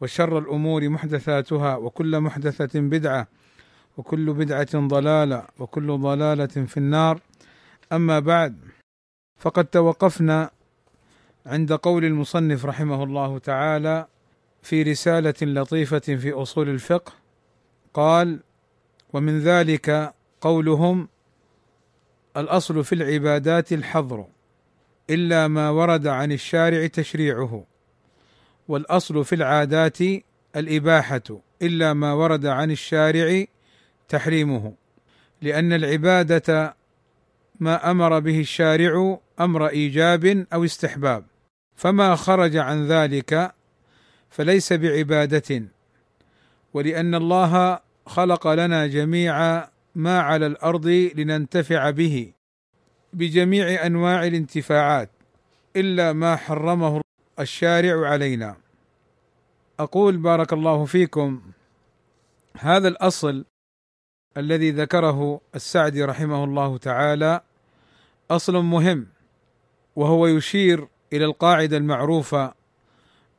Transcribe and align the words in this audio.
وشر 0.00 0.38
الأمور 0.38 0.88
محدثاتها 0.88 1.76
وكل 1.76 2.20
محدثة 2.20 2.80
بدعة 2.80 3.28
وكل 3.96 4.32
بدعة 4.32 4.88
ضلالة 4.88 5.46
وكل 5.58 5.98
ضلالة 5.98 6.46
في 6.46 6.76
النار. 6.76 7.20
أما 7.92 8.18
بعد 8.18 8.58
فقد 9.40 9.64
توقفنا 9.64 10.50
عند 11.46 11.72
قول 11.72 12.04
المصنف 12.04 12.66
رحمه 12.66 13.04
الله 13.04 13.38
تعالى 13.38 14.06
في 14.62 14.82
رسالة 14.82 15.34
لطيفة 15.42 15.98
في 15.98 16.32
أصول 16.32 16.68
الفقه 16.68 17.12
قال 17.94 18.40
ومن 19.12 19.40
ذلك 19.40 20.14
قولهم 20.40 21.08
الأصل 22.36 22.84
في 22.84 22.94
العبادات 22.94 23.72
الحظر 23.72 24.26
إلا 25.10 25.48
ما 25.48 25.70
ورد 25.70 26.06
عن 26.06 26.32
الشارع 26.32 26.86
تشريعه. 26.86 27.64
والأصل 28.68 29.24
في 29.24 29.34
العادات 29.34 29.98
الإباحة 30.56 31.22
إلا 31.62 31.92
ما 31.92 32.12
ورد 32.12 32.46
عن 32.46 32.70
الشارع 32.70 33.44
تحريمه 34.08 34.72
لأن 35.42 35.72
العبادة 35.72 36.76
ما 37.60 37.90
أمر 37.90 38.18
به 38.18 38.40
الشارع 38.40 39.18
أمر 39.40 39.68
إيجاب 39.68 40.46
أو 40.52 40.64
استحباب. 40.64 41.24
فما 41.76 42.14
خرج 42.14 42.56
عن 42.56 42.86
ذلك 42.86 43.54
فليس 44.30 44.72
بعبادة 44.72 45.62
ولأن 46.74 47.14
الله 47.14 47.80
خلق 48.06 48.48
لنا 48.48 48.86
جميع 48.86 49.64
ما 49.94 50.20
على 50.20 50.46
الأرض 50.46 50.86
لننتفع 51.14 51.90
به 51.90 52.32
بجميع 53.12 53.86
أنواع 53.86 54.26
الانتفاعات 54.26 55.10
إلا 55.76 56.12
ما 56.12 56.36
حرمه 56.36 57.00
الشارع 57.40 58.08
علينا. 58.08 58.56
أقول 59.80 60.16
بارك 60.16 60.52
الله 60.52 60.84
فيكم. 60.84 61.42
هذا 62.58 62.88
الأصل 62.88 63.44
الذي 64.36 64.70
ذكره 64.70 65.40
السعدي 65.54 66.04
رحمه 66.04 66.44
الله 66.44 66.78
تعالى 66.78 67.40
أصل 68.30 68.56
مهم 68.56 69.06
وهو 69.96 70.26
يشير 70.26 70.88
إلى 71.12 71.24
القاعدة 71.24 71.76
المعروفة 71.76 72.54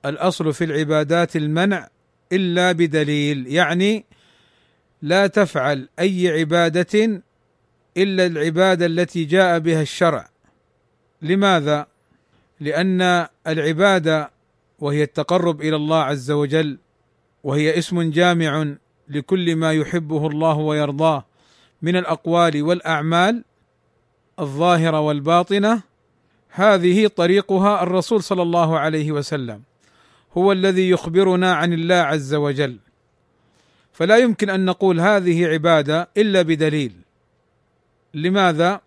الأصل 0.05 0.53
في 0.53 0.63
العبادات 0.63 1.35
المنع 1.35 1.87
إلا 2.31 2.71
بدليل 2.71 3.47
يعني 3.47 4.05
لا 5.01 5.27
تفعل 5.27 5.89
أي 5.99 6.39
عبادة 6.39 7.21
إلا 7.97 8.25
العبادة 8.25 8.85
التي 8.85 9.23
جاء 9.23 9.59
بها 9.59 9.81
الشرع. 9.81 10.29
لماذا؟ 11.21 11.87
لأن 12.59 13.27
العبادة 13.47 14.34
وهي 14.79 15.03
التقرب 15.03 15.61
إلى 15.61 15.75
الله 15.75 15.97
عز 15.97 16.31
وجل 16.31 16.77
وهي 17.43 17.77
اسم 17.77 18.11
جامع 18.11 18.75
لكل 19.09 19.55
ما 19.55 19.73
يحبه 19.73 20.27
الله 20.27 20.57
ويرضاه 20.57 21.25
من 21.81 21.95
الأقوال 21.95 22.63
والأعمال 22.63 23.43
الظاهرة 24.39 24.99
والباطنة. 24.99 25.81
هذه 26.49 27.07
طريقها 27.07 27.83
الرسول 27.83 28.23
صلى 28.23 28.41
الله 28.41 28.79
عليه 28.79 29.11
وسلم 29.11 29.61
هو 30.37 30.51
الذي 30.51 30.89
يخبرنا 30.89 31.53
عن 31.53 31.73
الله 31.73 31.95
عز 31.95 32.33
وجل. 32.33 32.77
فلا 33.93 34.17
يمكن 34.17 34.49
أن 34.49 34.65
نقول 34.65 34.99
هذه 34.99 35.47
عبادة 35.47 36.09
إلا 36.17 36.41
بدليل. 36.41 36.93
لماذا؟ 38.13 38.81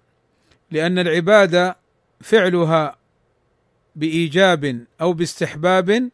لأن 0.70 0.98
العبادة 0.98 1.76
فعلها 2.20 2.97
بإيجاب 3.98 4.84
أو 5.00 5.12
باستحباب 5.12 6.10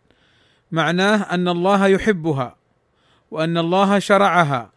معناه 0.72 1.34
أن 1.34 1.48
الله 1.48 1.86
يحبها 1.86 2.56
وأن 3.30 3.58
الله 3.58 3.98
شرعها. 3.98 4.72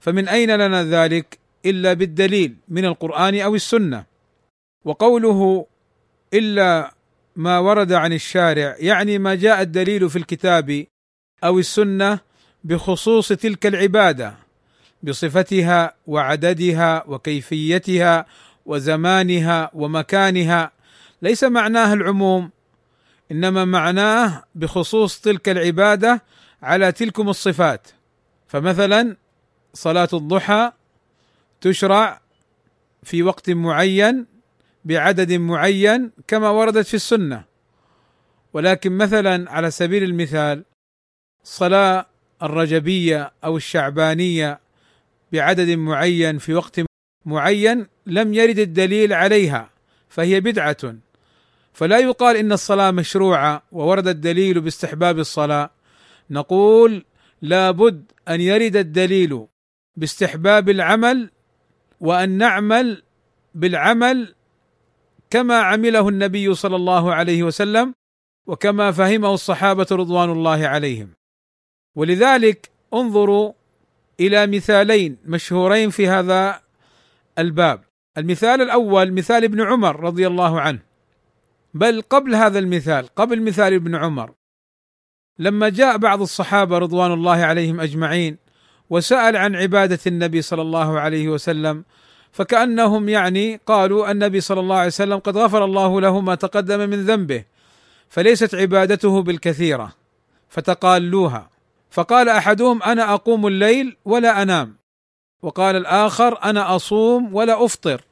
فمن 0.00 0.28
أين 0.28 0.50
لنا 0.50 0.84
ذلك 0.84 1.38
إلا 1.66 1.92
بالدليل 1.92 2.56
من 2.68 2.84
القرآن 2.84 3.40
أو 3.40 3.54
السنة. 3.54 4.04
وقوله 4.84 5.66
إلا 6.34 6.94
ما 7.36 7.58
ورد 7.58 7.92
عن 7.92 8.12
الشارع 8.12 8.76
يعني 8.78 9.18
ما 9.18 9.34
جاء 9.34 9.62
الدليل 9.62 10.10
في 10.10 10.16
الكتاب 10.16 10.86
أو 11.44 11.58
السنة 11.58 12.18
بخصوص 12.64 13.28
تلك 13.28 13.66
العبادة 13.66 14.34
بصفتها 15.02 15.94
وعددها 16.06 17.04
وكيفيتها 17.06 18.26
وزمانها 18.66 19.70
ومكانها 19.74 20.72
ليس 21.22 21.44
معناه 21.44 21.92
العموم 21.92 22.50
إنما 23.30 23.64
معناه 23.64 24.44
بخصوص 24.54 25.20
تلك 25.20 25.48
العبادة 25.48 26.22
على 26.62 26.92
تلكم 26.92 27.28
الصفات. 27.28 27.88
فمثلا 28.46 29.16
صلاة 29.74 30.08
الضحى 30.12 30.72
تشرع 31.60 32.20
في 33.02 33.22
وقت 33.22 33.50
معين 33.50 34.26
بعدد 34.84 35.32
معين 35.32 36.10
كما 36.26 36.48
وردت 36.50 36.86
في 36.86 36.94
السنة. 36.94 37.44
ولكن 38.52 38.92
مثلا 38.92 39.50
على 39.50 39.70
سبيل 39.70 40.04
المثال 40.04 40.64
صلاة 41.44 42.06
الرجبية 42.42 43.32
أو 43.44 43.56
الشعبانية 43.56 44.60
بعدد 45.32 45.70
معين 45.70 46.38
في 46.38 46.54
وقت 46.54 46.80
معين 47.26 47.86
لم 48.06 48.34
يرد 48.34 48.58
الدليل 48.58 49.12
عليها 49.12 49.70
فهي 50.08 50.40
بدعة. 50.40 50.94
فلا 51.72 51.98
يقال 51.98 52.36
إن 52.36 52.52
الصلاة 52.52 52.90
مشروعة 52.90 53.62
وورد 53.72 54.08
الدليل 54.08 54.60
باستحباب 54.60 55.18
الصلاة. 55.18 55.70
نقول 56.30 57.04
لابد 57.42 58.12
أن 58.28 58.40
يرد 58.40 58.76
الدليل 58.76 59.46
باستحباب 59.96 60.68
العمل 60.68 61.30
وأن 62.00 62.30
نعمل 62.30 63.02
بالعمل 63.54 64.34
كما 65.30 65.58
عمله 65.58 66.08
النبي 66.08 66.54
صلى 66.54 66.76
الله 66.76 67.14
عليه 67.14 67.42
وسلم 67.42 67.94
وكما 68.46 68.92
فهمه 68.92 69.34
الصحابة 69.34 69.86
رضوان 69.92 70.30
الله 70.30 70.66
عليهم. 70.66 71.10
ولذلك 71.96 72.70
انظروا 72.94 73.52
إلى 74.20 74.46
مثالين 74.46 75.16
مشهورين 75.24 75.90
في 75.90 76.08
هذا 76.08 76.60
الباب. 77.38 77.84
المثال 78.18 78.60
الأول 78.62 79.12
مثال 79.12 79.44
ابن 79.44 79.60
عمر 79.60 80.00
رضي 80.00 80.26
الله 80.26 80.60
عنه. 80.60 80.91
بل 81.74 82.02
قبل 82.10 82.34
هذا 82.34 82.58
المثال 82.58 83.06
قبل 83.06 83.42
مثال 83.42 83.74
ابن 83.74 83.94
عمر. 83.94 84.32
لما 85.38 85.68
جاء 85.68 85.96
بعض 85.96 86.20
الصحابة 86.20 86.78
رضوان 86.78 87.12
الله 87.12 87.36
عليهم 87.36 87.80
أجمعين 87.80 88.36
وسأل 88.90 89.36
عن 89.36 89.56
عبادة 89.56 89.98
النبي 90.06 90.42
صلى 90.42 90.62
الله 90.62 91.00
عليه 91.00 91.28
وسلم 91.28 91.84
فكأنهم 92.32 93.08
يعني 93.08 93.60
قالوا 93.66 94.10
النبي 94.10 94.40
صلى 94.40 94.60
الله 94.60 94.76
عليه 94.76 94.86
وسلم 94.86 95.18
قد 95.18 95.36
غفر 95.36 95.64
الله 95.64 96.00
له 96.00 96.20
ما 96.20 96.34
تقدم 96.34 96.90
من 96.90 97.06
ذنبه 97.06 97.44
فليست 98.08 98.54
عبادته 98.54 99.22
بالكثيرة 99.22 99.92
فتقالوها. 100.48 101.50
فقال 101.90 102.28
أحدهم 102.28 102.82
أنا 102.82 103.14
أقوم 103.14 103.46
الليل 103.46 103.96
ولا 104.04 104.42
أنام 104.42 104.76
وقال 105.42 105.76
الآخر 105.76 106.42
أنا 106.44 106.76
أصوم 106.76 107.34
ولا 107.34 107.64
أفطر. 107.64 108.04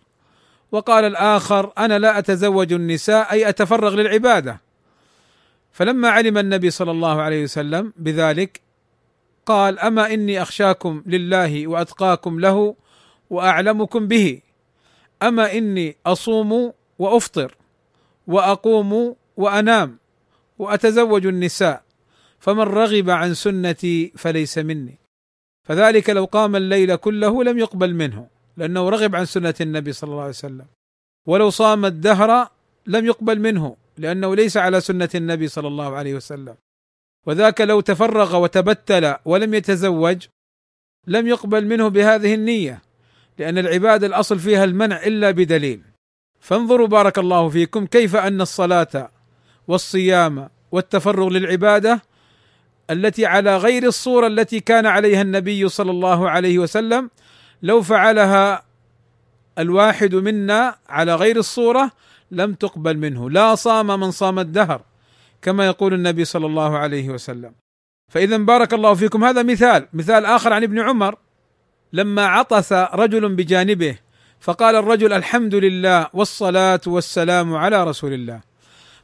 وقال 0.72 1.04
الآخر 1.04 1.72
أنا 1.78 1.98
لا 1.98 2.18
أتزوج 2.18 2.72
النساء 2.72 3.32
أي 3.32 3.48
أتفرغ 3.48 3.94
للعبادة. 3.94 4.60
فلما 5.72 6.08
علم 6.08 6.38
النبي 6.38 6.70
صلى 6.70 6.90
الله 6.90 7.22
عليه 7.22 7.44
وسلم 7.44 7.92
بذلك 7.96 8.60
قال 9.46 9.78
أما 9.78 10.14
إني 10.14 10.42
أخشاكم 10.42 11.02
لله 11.06 11.66
وأتقاكم 11.66 12.40
له 12.40 12.74
وأعلمكم 13.30 14.08
به 14.08 14.40
أما 15.22 15.52
إني 15.52 15.96
أصوم 16.06 16.72
وأفطر 16.98 17.54
وأقوم 18.26 19.16
وأنام 19.36 19.98
وأتزوج 20.58 21.26
النساء 21.26 21.82
فمن 22.38 22.60
رغب 22.60 23.10
عن 23.10 23.34
سنتي 23.34 24.12
فليس 24.16 24.58
مني. 24.58 24.98
فذلك 25.62 26.10
لو 26.10 26.24
قام 26.24 26.56
الليل 26.56 26.96
كله 26.96 27.44
لم 27.44 27.58
يقبل 27.58 27.94
منه. 27.94 28.39
لأنه 28.60 28.88
رغب 28.88 29.16
عن 29.16 29.24
سنة 29.24 29.54
النبي 29.60 29.92
صلى 29.92 30.10
الله 30.10 30.20
عليه 30.20 30.30
وسلم. 30.30 30.66
ولو 31.26 31.50
صام 31.50 31.84
الدهر 31.84 32.48
لم 32.86 33.06
يقبل 33.06 33.40
منه 33.40 33.76
لأنه 33.98 34.36
ليس 34.36 34.56
على 34.56 34.80
سنة 34.80 35.08
النبي 35.14 35.48
صلى 35.48 35.68
الله 35.68 35.96
عليه 35.96 36.14
وسلم. 36.14 36.54
وذاك 37.26 37.60
لو 37.60 37.80
تفرغ 37.80 38.36
وتبتل 38.36 39.14
ولم 39.24 39.54
يتزوج 39.54 40.26
لم 41.06 41.26
يقبل 41.26 41.66
منه 41.66 41.88
بهذه 41.88 42.34
النية 42.34 42.82
لأن 43.38 43.58
العبادة 43.58 44.06
الأصل 44.06 44.38
فيها 44.38 44.64
المنع 44.64 45.06
إلا 45.06 45.30
بدليل. 45.30 45.82
فانظروا 46.40 46.86
بارك 46.86 47.18
الله 47.18 47.48
فيكم 47.48 47.86
كيف 47.86 48.16
أن 48.16 48.40
الصلاة 48.40 49.10
والصيام 49.68 50.48
والتفرغ 50.72 51.28
للعبادة 51.28 52.02
التي 52.90 53.26
على 53.26 53.56
غير 53.56 53.86
الصورة 53.86 54.26
التي 54.26 54.60
كان 54.60 54.86
عليها 54.86 55.22
النبي 55.22 55.68
صلى 55.68 55.90
الله 55.90 56.30
عليه 56.30 56.58
وسلم 56.58 57.10
لو 57.62 57.82
فعلها 57.82 58.62
الواحد 59.58 60.14
منا 60.14 60.74
على 60.88 61.14
غير 61.14 61.36
الصورة 61.36 61.90
لم 62.30 62.54
تقبل 62.54 62.96
منه. 62.98 63.30
لا 63.30 63.54
صام 63.54 64.00
من 64.00 64.10
صام 64.10 64.38
الدهر 64.38 64.82
كما 65.42 65.66
يقول 65.66 65.94
النبي 65.94 66.24
صلى 66.24 66.46
الله 66.46 66.78
عليه 66.78 67.08
وسلم. 67.10 67.52
فإذا 68.08 68.36
بارك 68.36 68.74
الله 68.74 68.94
فيكم. 68.94 69.24
هذا 69.24 69.42
مثال 69.42 69.88
مثال 69.92 70.26
آخر 70.26 70.52
عن 70.52 70.62
ابن 70.62 70.80
عمر. 70.80 71.14
لما 71.92 72.26
عطس 72.26 72.72
رجل 72.72 73.34
بجانبه 73.34 73.98
فقال 74.40 74.76
الرجل 74.76 75.12
الحمد 75.12 75.54
لله 75.54 76.06
والصلاة 76.12 76.80
والسلام 76.86 77.54
على 77.54 77.84
رسول 77.84 78.12
الله. 78.12 78.40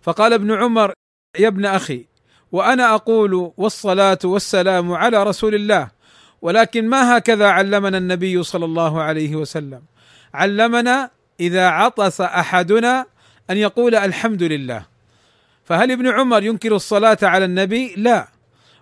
فقال 0.02 0.32
ابن 0.32 0.52
عمر 0.52 0.93
يا 1.38 1.49
ابن 1.49 1.67
أخي 1.67 2.06
وأنا 2.52 2.94
أقول 2.94 3.52
والصلاة 3.56 4.19
والسلام 4.25 4.93
على 4.93 5.23
رسول 5.23 5.55
الله 5.55 5.88
ولكن 6.46 6.88
ما 6.88 7.19
هكذا 7.19 7.46
علمنا 7.46 7.98
النبي 7.98 8.43
صلى 8.43 8.64
الله 8.64 9.02
عليه 9.02 9.37
وسلم. 9.37 9.82
علمنا 10.34 11.10
إذا 11.40 11.69
عطس 11.69 12.20
أحدنا 12.20 13.06
أن 13.50 13.56
يقول 13.56 13.94
الحمد 13.94 14.43
لله. 14.43 14.87
فهل 15.64 15.90
ابن 15.93 16.06
عمر 16.06 16.43
ينكر 16.43 16.75
الصلاة 16.76 17.19
على 17.22 17.44
النبي؟ 17.44 17.94
لا. 17.96 18.28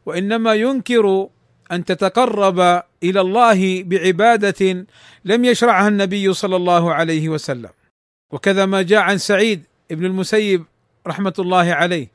وإنما 0.07 0.55
ينكر 0.55 1.29
أن 1.73 1.85
تتقرب 1.85 2.83
إلى 3.03 3.21
الله 3.21 3.83
بعبادة 3.83 4.87
لم 5.25 5.45
يشرعها 5.45 5.89
النبي 5.89 6.33
صلى 6.33 6.57
الله 6.57 6.95
عليه 6.95 7.29
وسلم. 7.29 7.71
وكذا 8.31 8.67
ما 8.67 8.83
جاء 8.83 9.01
عن 9.01 9.19
سعيد 9.19 9.65
ابن 9.91 10.05
المسيب 10.05 10.65
رحمة 11.07 11.35
الله 11.39 11.73
عليه. 11.73 12.09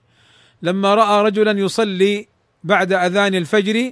لما 0.62 0.96
رأى 0.96 1.26
رجلا 1.26 1.52
يصلي 1.52 2.28
بعد 2.64 2.94
أذان 2.94 3.36
الفجر 3.36 3.92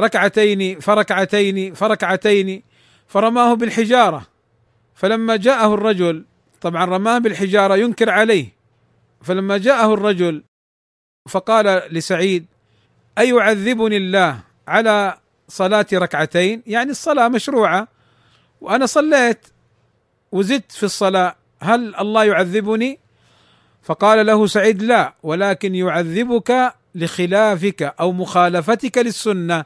ركعتين 0.00 0.80
فركعتين 0.80 1.74
فركعتين 1.74 2.62
فرماه 3.06 3.54
بالحجارة. 3.54 4.26
فلما 4.94 5.36
جاءه 5.36 5.74
الرجل 5.74 6.24
طبعا 6.60 6.84
رماه 6.84 7.18
بالحجارة 7.18 7.76
ينكر 7.76 8.10
عليه. 8.10 8.52
فلما 9.22 9.58
جاءه 9.58 9.94
الرجل 9.94 10.44
فقال 11.28 11.82
لسعيد 11.90 12.46
أيعذبني 13.18 13.96
الله 13.96 14.40
على 14.68 15.18
صلاة 15.48 15.86
ركعتين؟ 15.92 16.62
يعني 16.66 16.90
الصلاة 16.90 17.28
مشروعة. 17.28 17.88
وأنا 18.60 18.86
صليت 18.86 19.46
وزدت 20.32 20.72
في 20.72 20.82
الصلاة 20.82 21.36
هل 21.60 21.94
الله 21.96 22.24
يعذبني؟ 22.24 22.98
فقال 23.82 24.26
له 24.26 24.46
سعيد 24.46 24.82
لا 24.82 25.14
ولكن 25.22 25.74
يعذبك 25.74 26.74
لخلافك 26.94 27.82
أو 27.82 28.12
مخالفتك 28.12 28.98
للسنة. 28.98 29.64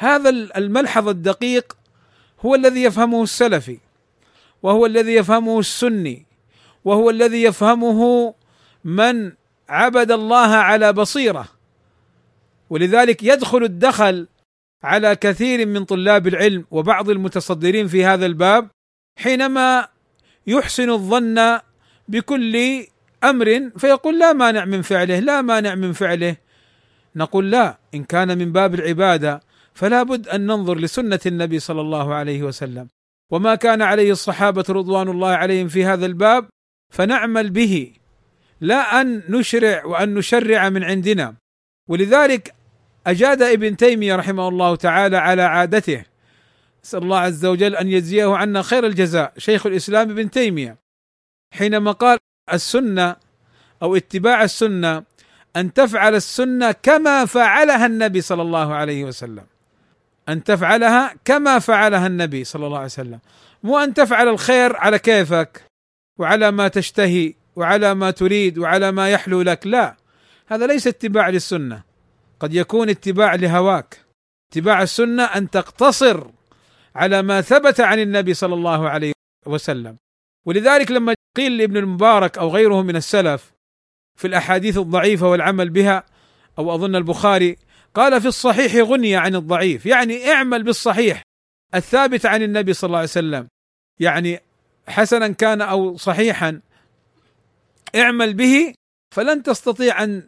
هذا 0.00 0.30
الملحظ 0.30 1.08
الدقيق 1.08 1.76
هو 2.40 2.54
الذي 2.54 2.82
يفهمه 2.82 3.22
السلفي 3.22 3.78
وهو 4.62 4.86
الذي 4.86 5.14
يفهمه 5.14 5.58
السني 5.58 6.26
وهو 6.84 7.10
الذي 7.10 7.42
يفهمه 7.42 8.34
من 8.84 9.32
عبد 9.68 10.12
الله 10.12 10.48
على 10.48 10.92
بصيرة. 10.92 11.48
ولذلك 12.70 13.22
يدخل 13.22 13.62
الدخل 13.64 14.28
على 14.82 15.16
كثير 15.16 15.66
من 15.66 15.84
طلاب 15.84 16.26
العلم 16.26 16.64
وبعض 16.70 17.10
المتصدرين 17.10 17.88
في 17.88 18.04
هذا 18.04 18.26
الباب 18.26 18.68
حينما 19.18 19.88
يحسن 20.46 20.90
الظن 20.90 21.60
بكل 22.08 22.84
أمر 23.24 23.70
فيقول 23.78 24.18
لا 24.18 24.32
مانع 24.32 24.64
من 24.64 24.82
فعله 24.82 25.18
لا 25.18 25.42
مانع 25.42 25.74
من 25.74 25.92
فعله. 25.92 26.36
نقول 27.16 27.50
لا 27.50 27.78
إن 27.94 28.04
كان 28.04 28.38
من 28.38 28.52
باب 28.52 28.74
العبادة 28.74 29.49
فلا 29.74 30.02
بد 30.02 30.28
أن 30.28 30.46
ننظر 30.46 30.78
لسنة 30.78 31.20
النبي 31.26 31.58
صلى 31.58 31.80
الله 31.80 32.14
عليه 32.14 32.42
وسلم. 32.42 32.88
وما 33.30 33.54
كان 33.54 33.82
عليه 33.82 34.12
الصحابة 34.12 34.64
رضوان 34.68 35.08
الله 35.08 35.28
عليهم 35.28 35.68
في 35.68 35.84
هذا 35.84 36.06
الباب 36.06 36.48
فنعمل 36.92 37.50
به. 37.50 37.92
لا 38.60 39.00
أن 39.00 39.22
نشرع 39.28 39.84
وأن 39.84 40.14
نشرع 40.14 40.68
من 40.68 40.84
عندنا. 40.84 41.34
ولذلك 41.88 42.54
أجاد 43.06 43.42
ابن 43.42 43.76
تيمية 43.76 44.16
رحمه 44.16 44.48
الله 44.48 44.76
تعالى 44.76 45.16
على 45.16 45.42
عادته. 45.42 46.04
نسال 46.84 47.02
الله 47.02 47.18
عز 47.18 47.46
وجل 47.46 47.76
أن 47.76 47.88
يجزيه 47.88 48.36
عنا 48.36 48.62
خير 48.62 48.86
الجزاء. 48.86 49.32
شيخ 49.38 49.66
الإسلام 49.66 50.10
ابن 50.10 50.30
تيمية. 50.30 50.76
حينما 51.54 51.92
قال 51.92 52.18
السنة 52.52 53.16
أو 53.82 53.96
اتباع 53.96 54.44
السنة 54.44 55.04
أن 55.56 55.72
تفعل 55.72 56.14
السنة 56.14 56.72
كما 56.72 57.24
فعلها 57.24 57.86
النبي 57.86 58.20
صلى 58.20 58.42
الله 58.42 58.74
عليه 58.74 59.04
وسلم. 59.04 59.44
أن 60.28 60.44
تفعلها 60.44 61.14
كما 61.24 61.58
فعلها 61.58 62.06
النبي 62.06 62.44
صلى 62.44 62.66
الله 62.66 62.76
عليه 62.76 62.86
وسلم. 62.86 63.18
مو 63.62 63.78
أن 63.78 63.94
تفعل 63.94 64.28
الخير 64.28 64.76
على 64.76 64.98
كيفك 64.98 65.64
وعلى 66.18 66.50
ما 66.50 66.68
تشتهي 66.68 67.34
وعلى 67.56 67.94
ما 67.94 68.10
تريد 68.10 68.58
وعلى 68.58 68.92
ما 68.92 69.10
يحلو 69.10 69.42
لك 69.42 69.66
لا. 69.66 69.96
هذا 70.46 70.66
ليس 70.66 70.86
اتباع 70.86 71.28
للسنة. 71.28 71.82
قد 72.40 72.54
يكون 72.54 72.88
اتباع 72.88 73.34
لهواك. 73.34 73.98
اتباع 74.52 74.82
السنة 74.82 75.22
أن 75.22 75.50
تقتصر 75.50 76.26
على 76.94 77.22
ما 77.22 77.40
ثبت 77.40 77.80
عن 77.80 77.98
النبي 77.98 78.34
صلى 78.34 78.54
الله 78.54 78.88
عليه 78.88 79.12
وسلم. 79.46 79.96
ولذلك 80.46 80.90
لما 80.90 81.14
قيل 81.36 81.58
لابن 81.58 81.76
المبارك 81.76 82.38
أو 82.38 82.48
غيره 82.48 82.82
من 82.82 82.96
السلف 82.96 83.52
في 84.18 84.26
الأحاديث 84.26 84.78
الضعيفة 84.78 85.28
والعمل 85.28 85.70
بها 85.70 86.04
أو 86.58 86.74
أظن 86.74 86.96
البخاري 86.96 87.56
قال 87.94 88.20
في 88.20 88.28
الصحيح 88.28 88.76
غني 88.76 89.16
عن 89.16 89.36
الضعيف. 89.36 89.86
يعني 89.86 90.32
اعمل 90.32 90.62
بالصحيح. 90.62 91.22
الثابت 91.74 92.26
عن 92.26 92.42
النبي 92.42 92.72
صلى 92.72 92.88
الله 92.88 92.98
عليه 92.98 93.08
وسلم. 93.08 93.48
يعني 94.00 94.40
حسنا 94.88 95.28
كان 95.28 95.60
أو 95.62 95.96
صحيحا. 95.96 96.60
اعمل 97.96 98.34
به 98.34 98.74
فلن 99.14 99.42
تستطيع 99.42 100.02
أن 100.02 100.22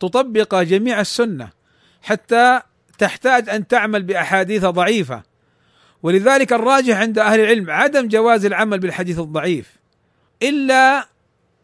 تطبق 0.00 0.54
جميع 0.54 1.00
السنة. 1.00 1.50
حتى 2.02 2.60
تحتاج 2.98 3.48
أن 3.48 3.66
تعمل 3.66 4.02
بأحاديث 4.02 4.64
ضعيفة. 4.64 5.22
ولذلك 6.02 6.52
الراجح 6.52 6.96
عند 6.96 7.18
أهل 7.18 7.40
العلم 7.40 7.70
عدم 7.70 8.08
جواز 8.08 8.44
العمل 8.44 8.78
بالحديث 8.78 9.18
الضعيف. 9.18 9.76
إلا 10.42 11.08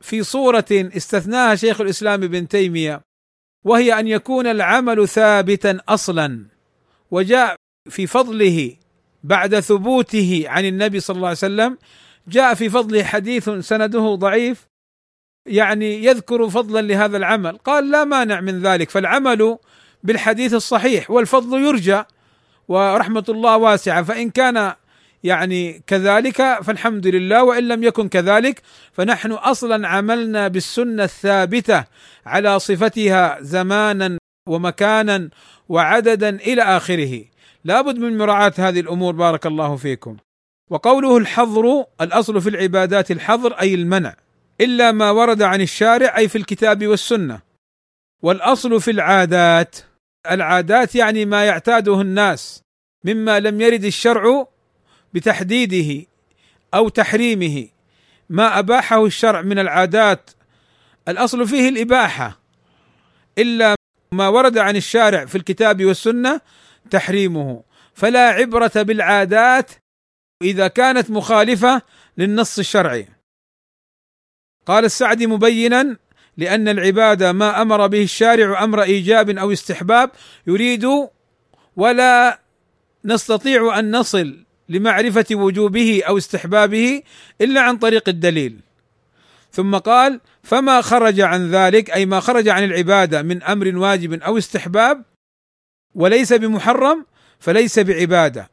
في 0.00 0.22
صورة 0.22 0.64
استثناها 0.70 1.54
شيخ 1.54 1.80
الإسلام 1.80 2.22
ابن 2.22 2.48
تيمية. 2.48 3.07
وهي 3.64 3.98
أن 4.00 4.08
يكون 4.08 4.46
العمل 4.46 5.08
ثابتا 5.08 5.78
أصلا 5.88 6.46
وجاء 7.10 7.56
في 7.90 8.06
فضله 8.06 8.76
بعد 9.24 9.60
ثبوته 9.60 10.44
عن 10.46 10.64
النبي 10.64 11.00
صلى 11.00 11.16
الله 11.16 11.28
عليه 11.28 11.38
وسلم 11.38 11.78
جاء 12.28 12.54
في 12.54 12.68
فضله 12.70 13.04
حديث 13.04 13.50
سنده 13.50 14.14
ضعيف 14.14 14.66
يعني 15.46 16.04
يذكر 16.04 16.48
فضلا 16.48 16.80
لهذا 16.80 17.16
العمل. 17.16 17.56
قال 17.56 17.90
لا 17.90 18.04
مانع 18.04 18.40
من 18.40 18.62
ذلك 18.62 18.90
فالعمل 18.90 19.58
بالحديث 20.02 20.54
الصحيح 20.54 21.10
والفضل 21.10 21.60
يرجى 21.60 22.02
ورحمة 22.68 23.24
الله 23.28 23.56
واسعة. 23.56 24.02
فإن 24.02 24.30
كان 24.30 24.74
يعني 25.24 25.82
كذلك 25.86 26.58
فالحمد 26.62 27.06
لله 27.06 27.44
وإن 27.44 27.68
لم 27.68 27.82
يكن 27.82 28.08
كذلك 28.08 28.62
فنحن 28.92 29.32
أصلا 29.32 29.88
عملنا 29.88 30.48
بالسنة 30.48 31.04
الثابتة 31.04 31.84
على 32.26 32.58
صفتها 32.58 33.38
زمانا 33.40 34.18
ومكانا 34.48 35.28
وعددا 35.68 36.28
إلى 36.28 36.62
آخره. 36.62 37.24
لابد 37.64 37.98
من 37.98 38.18
مراعاة 38.18 38.52
هذه 38.58 38.80
الأمور 38.80 39.14
بارك 39.14 39.46
الله 39.46 39.76
فيكم. 39.76 40.16
وقوله 40.70 41.16
الحظر 41.16 41.84
الأصل 42.00 42.40
في 42.40 42.48
العبادات 42.48 43.10
الحظر 43.10 43.52
أي 43.52 43.74
المنع 43.74 44.14
إلا 44.60 44.92
ما 44.92 45.10
ورد 45.10 45.42
عن 45.42 45.60
الشارع 45.60 46.16
أي 46.16 46.28
في 46.28 46.38
الكتاب 46.38 46.86
والسنة. 46.86 47.40
والأصل 48.22 48.80
في 48.80 48.90
العادات 48.90 49.76
العادات 50.30 50.94
يعني 50.94 51.24
ما 51.24 51.44
يعتاده 51.44 52.00
الناس 52.00 52.62
مما 53.04 53.40
لم 53.40 53.60
يرد 53.60 53.84
الشرع 53.84 54.46
بتحديده 55.14 56.06
أو 56.74 56.88
تحريمه. 56.88 57.68
ما 58.30 58.58
أباحه 58.58 59.06
الشرع 59.06 59.42
من 59.42 59.58
العادات. 59.58 60.30
الأصل 61.08 61.48
فيه 61.48 61.68
الإباحة. 61.68 62.40
إلا 63.38 63.74
ما 64.12 64.28
ورد 64.28 64.58
عن 64.58 64.76
الشارع 64.76 65.24
في 65.24 65.38
الكتاب 65.38 65.84
والسنة 65.84 66.40
تحريمه. 66.90 67.62
فلا 67.94 68.28
عبرة 68.28 68.72
بالعادات 68.76 69.70
إذا 70.42 70.68
كانت 70.68 71.10
مخالفة 71.10 71.82
للنص 72.18 72.58
الشرعي. 72.58 73.08
قال 74.66 74.84
السعدي 74.84 75.26
مبينا 75.26 75.96
لأن 76.36 76.68
العبادة 76.68 77.32
ما 77.32 77.62
أمر 77.62 77.86
به 77.86 78.02
الشارع 78.02 78.64
أمر 78.64 78.82
إيجاب 78.82 79.30
أو 79.30 79.52
استحباب 79.52 80.10
يريد 80.46 80.86
ولا 81.76 82.40
نستطيع 83.04 83.78
أن 83.78 83.96
نصل 83.96 84.44
لمعرفة 84.68 85.26
وجوبه 85.32 86.02
أو 86.08 86.18
استحبابه 86.18 87.02
إلا 87.40 87.60
عن 87.60 87.76
طريق 87.76 88.08
الدليل. 88.08 88.60
ثم 89.52 89.76
قال 89.76 90.20
فما 90.42 90.80
خرج 90.80 91.20
عن 91.20 91.50
ذلك 91.50 91.90
أي 91.90 92.06
ما 92.06 92.20
خرج 92.20 92.48
عن 92.48 92.64
العبادة 92.64 93.22
من 93.22 93.42
أمر 93.42 93.76
واجب 93.76 94.22
أو 94.22 94.38
استحباب 94.38 95.04
وليس 95.94 96.32
بمحرم 96.32 97.06
فليس 97.38 97.78
بعبادة. 97.78 98.50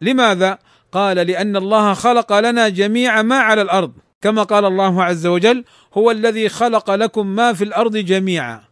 لماذا؟ 0.00 0.58
قال 0.92 1.16
لأن 1.16 1.56
الله 1.56 1.94
خلق 1.94 2.32
لنا 2.38 2.68
جميع 2.68 3.22
ما 3.22 3.38
على 3.38 3.62
الأرض. 3.62 3.92
كما 4.20 4.42
قال 4.42 4.64
الله 4.64 5.04
عز 5.04 5.26
وجل 5.26 5.64
هو 5.94 6.10
الذي 6.10 6.48
خلق 6.48 6.90
لكم 6.90 7.26
ما 7.26 7.52
في 7.52 7.64
الأرض 7.64 7.96
جميعا. 7.96 8.64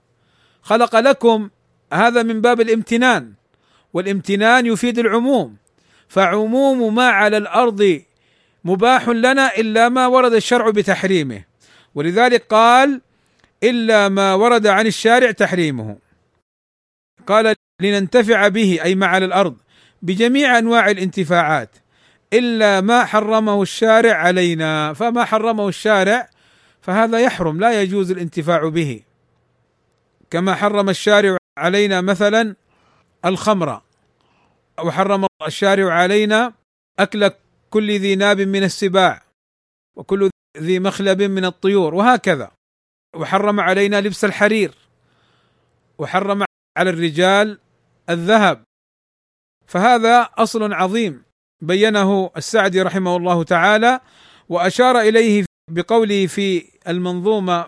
خلق 0.63 0.97
لكم 0.97 1.51
هذا 1.93 2.23
من 2.23 2.41
باب 2.41 2.61
الامتنان. 2.61 3.33
والامتنان 3.93 4.67
يفيد 4.67 4.99
العموم. 4.99 5.57
فعموم 6.09 6.95
ما 6.95 7.09
على 7.09 7.37
الأرض 7.37 8.03
مباح 8.65 9.09
لنا 9.09 9.57
إلا 9.57 9.89
ما 9.89 10.07
ورد 10.07 10.33
الشرع 10.35 10.71
بتحريمه. 10.71 11.45
ولذلك 11.95 12.47
قال 12.51 13.01
إلا 13.63 14.09
ما 14.09 14.35
ورد 14.35 14.67
عن 14.67 14.87
الشارع 14.87 15.31
تحريمه. 15.31 15.97
قال 17.27 17.55
لننتفع 17.83 18.49
به 18.49 18.79
أي 18.85 18.95
ما 18.95 19.07
على 19.07 19.25
الأرض 19.25 19.57
بجميع 20.03 20.59
أنواع 20.59 20.91
الانتفاعات. 20.91 21.77
إلا 22.33 22.81
ما 22.81 23.05
حرمه 23.05 23.63
الشارع 23.63 24.15
علينا 24.15 24.93
فما 24.93 25.25
حرمه 25.25 25.69
الشارع 25.69 26.31
فهذا 26.81 27.19
يحرم 27.19 27.61
لا 27.61 27.83
يجوز 27.83 28.11
الانتفاع 28.11 28.69
به. 28.69 29.01
كما 30.31 30.55
حرم 30.55 30.89
الشارع 30.89 31.37
علينا 31.59 32.01
مثلا 32.01 32.57
الخمر. 33.25 33.81
وحرم 34.85 35.27
الشارع 35.47 35.95
علينا 35.95 36.55
أكل 36.99 37.31
كل 37.71 37.91
ذي 37.91 38.15
ناب 38.15 38.41
من 38.41 38.63
السباع 38.65 39.23
وكل 39.97 40.31
ذي 40.59 40.79
مخلب 40.79 41.23
من 41.23 41.45
الطيور 41.45 41.95
وهكذا. 41.95 42.51
وحرم 43.17 43.61
علينا 43.61 44.01
لبس 44.01 44.25
الحرير. 44.25 44.75
وحرم 45.99 46.45
على 46.79 46.91
الرجال 46.91 47.59
الذهب. 48.11 48.65
فهذا 49.67 50.23
أصل 50.23 50.73
عظيم. 50.73 51.25
بينه 51.63 52.31
السعدي 52.37 52.83
رحمه 52.83 53.17
الله 53.17 53.45
تعالى 53.45 54.01
وأشار 54.49 55.01
إليه 55.01 55.45
بقوله 55.71 56.27
في 56.27 56.73
المنظومة 56.89 57.67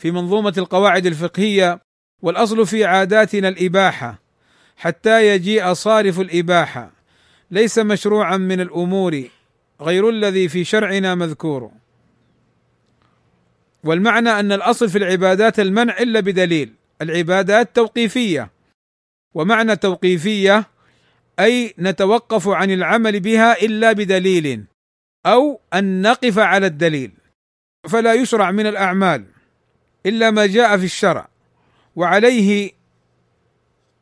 في 0.00 0.10
منظومة 0.10 0.54
القواعد 0.58 1.06
الفقهية 1.06 1.80
والأصل 2.22 2.66
في 2.66 2.84
عاداتنا 2.84 3.48
الإباحة. 3.48 4.19
حتى 4.80 5.28
يجيء 5.28 5.72
صارف 5.72 6.20
الإباحة. 6.20 6.90
ليس 7.50 7.78
مشروعا 7.78 8.36
من 8.36 8.60
الأمور 8.60 9.22
غير 9.80 10.08
الذي 10.08 10.48
في 10.48 10.64
شرعنا 10.64 11.14
مذكور. 11.14 11.70
والمعنى 13.84 14.30
أن 14.30 14.52
الأصل 14.52 14.88
في 14.88 14.98
العبادات 14.98 15.60
المنع 15.60 15.98
إلا 15.98 16.20
بدليل 16.20 16.72
العبادات 17.02 17.76
توقيفيه 17.76 18.50
ومعنى 19.34 19.76
توقيفية 19.76 20.64
أي 21.40 21.74
نتوقف 21.78 22.48
عن 22.48 22.70
العمل 22.70 23.20
بها 23.20 23.62
إلا 23.62 23.92
بدليل 23.92 24.64
أو 25.26 25.60
أن 25.74 26.02
نقف 26.02 26.38
على 26.38 26.66
الدليل. 26.66 27.12
فلا 27.88 28.14
يشرع 28.14 28.50
من 28.50 28.66
الأعمال 28.66 29.24
إلا 30.06 30.30
ما 30.30 30.46
جاء 30.46 30.76
في 30.76 30.84
الشرع. 30.84 31.28
وعليه 31.96 32.79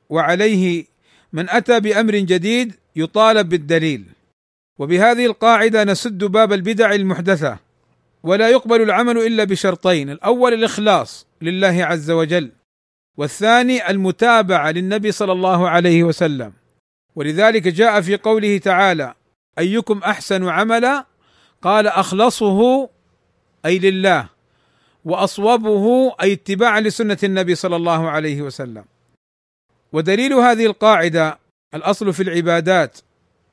وعليه 0.08 0.84
من 1.32 1.50
أتى 1.50 1.80
بأمر 1.80 2.16
جديد 2.16 2.74
يطالب 2.96 3.48
بالدليل. 3.48 4.04
وبهذه 4.78 5.26
القاعدة 5.26 5.84
نسد 5.84 6.24
باب 6.24 6.52
البدع 6.52 6.92
المحدثة 6.92 7.58
ولا 8.22 8.48
يقبل 8.48 8.82
العمل 8.82 9.18
إلا 9.18 9.44
بشرطين 9.44 10.10
الأول 10.10 10.54
الإخلاص 10.54 11.26
لله 11.42 11.84
عز 11.84 12.10
وجل 12.10 12.50
والثاني 13.16 13.90
المتابعة 13.90 14.70
للنبي 14.70 15.12
صلى 15.12 15.32
الله 15.32 15.68
عليه 15.68 16.04
وسلم. 16.04 16.52
ولذلك 17.16 17.68
جاء 17.68 18.00
في 18.00 18.16
قوله 18.16 18.58
تعالى 18.58 19.14
أيكم 19.58 19.98
أحسن 19.98 20.48
عملا؟ 20.48 21.06
قال 21.62 21.86
أخلصه 21.86 22.88
أي 23.66 23.78
لله 23.78 24.28
وأصوبه 25.04 26.14
أي 26.22 26.32
اتباعا 26.32 26.80
لسنة 26.80 27.18
النبي 27.24 27.54
صلى 27.54 27.76
الله 27.76 28.10
عليه 28.10 28.42
وسلم. 28.42 28.84
ودليل 29.92 30.32
هذه 30.32 30.66
القاعدة 30.66 31.38
الأصل 31.74 32.12
في 32.12 32.22
العبادات 32.22 32.98